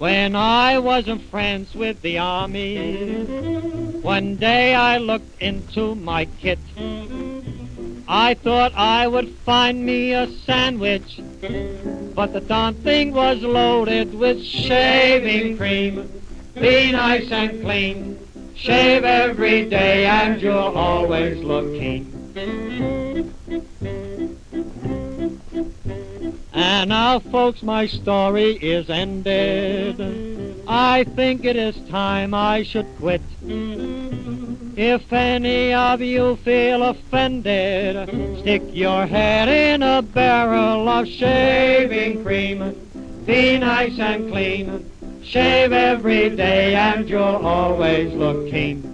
When 0.00 0.34
I 0.34 0.78
was 0.78 1.08
in 1.08 1.18
France 1.18 1.74
with 1.74 2.00
the 2.00 2.16
army, 2.16 3.04
one 4.00 4.36
day 4.36 4.74
I 4.74 4.96
looked 4.96 5.42
into 5.42 5.94
my 5.94 6.24
kit. 6.24 6.58
I 8.08 8.32
thought 8.32 8.72
I 8.74 9.06
would 9.06 9.28
find 9.44 9.84
me 9.84 10.12
a 10.14 10.26
sandwich, 10.46 11.20
but 12.14 12.32
the 12.32 12.40
darn 12.40 12.76
thing 12.76 13.12
was 13.12 13.42
loaded 13.42 14.14
with 14.14 14.42
shaving 14.42 15.58
cream. 15.58 16.10
Be 16.54 16.92
nice 16.92 17.30
and 17.30 17.60
clean. 17.60 18.18
Shave 18.54 19.04
every 19.04 19.68
day 19.68 20.06
and 20.06 20.40
you'll 20.40 20.78
always 20.78 21.44
look 21.44 21.66
keen. 21.74 22.06
And 26.52 26.88
now, 26.88 27.20
folks, 27.20 27.62
my 27.62 27.86
story 27.86 28.52
is 28.56 28.90
ended. 28.90 30.62
I 30.66 31.04
think 31.04 31.44
it 31.44 31.56
is 31.56 31.76
time 31.88 32.34
I 32.34 32.62
should 32.64 32.86
quit. 32.98 33.22
If 34.76 35.12
any 35.12 35.72
of 35.74 36.00
you 36.00 36.36
feel 36.36 36.82
offended, 36.82 38.08
stick 38.40 38.62
your 38.72 39.06
head 39.06 39.48
in 39.48 39.82
a 39.82 40.02
barrel 40.02 40.88
of 40.88 41.06
shaving 41.06 42.24
cream. 42.24 42.74
Be 43.26 43.58
nice 43.58 43.98
and 43.98 44.30
clean. 44.30 44.90
Shave 45.22 45.72
every 45.72 46.30
day 46.30 46.74
and 46.74 47.08
you'll 47.08 47.20
always 47.20 48.12
look 48.14 48.50
keen. 48.50 48.90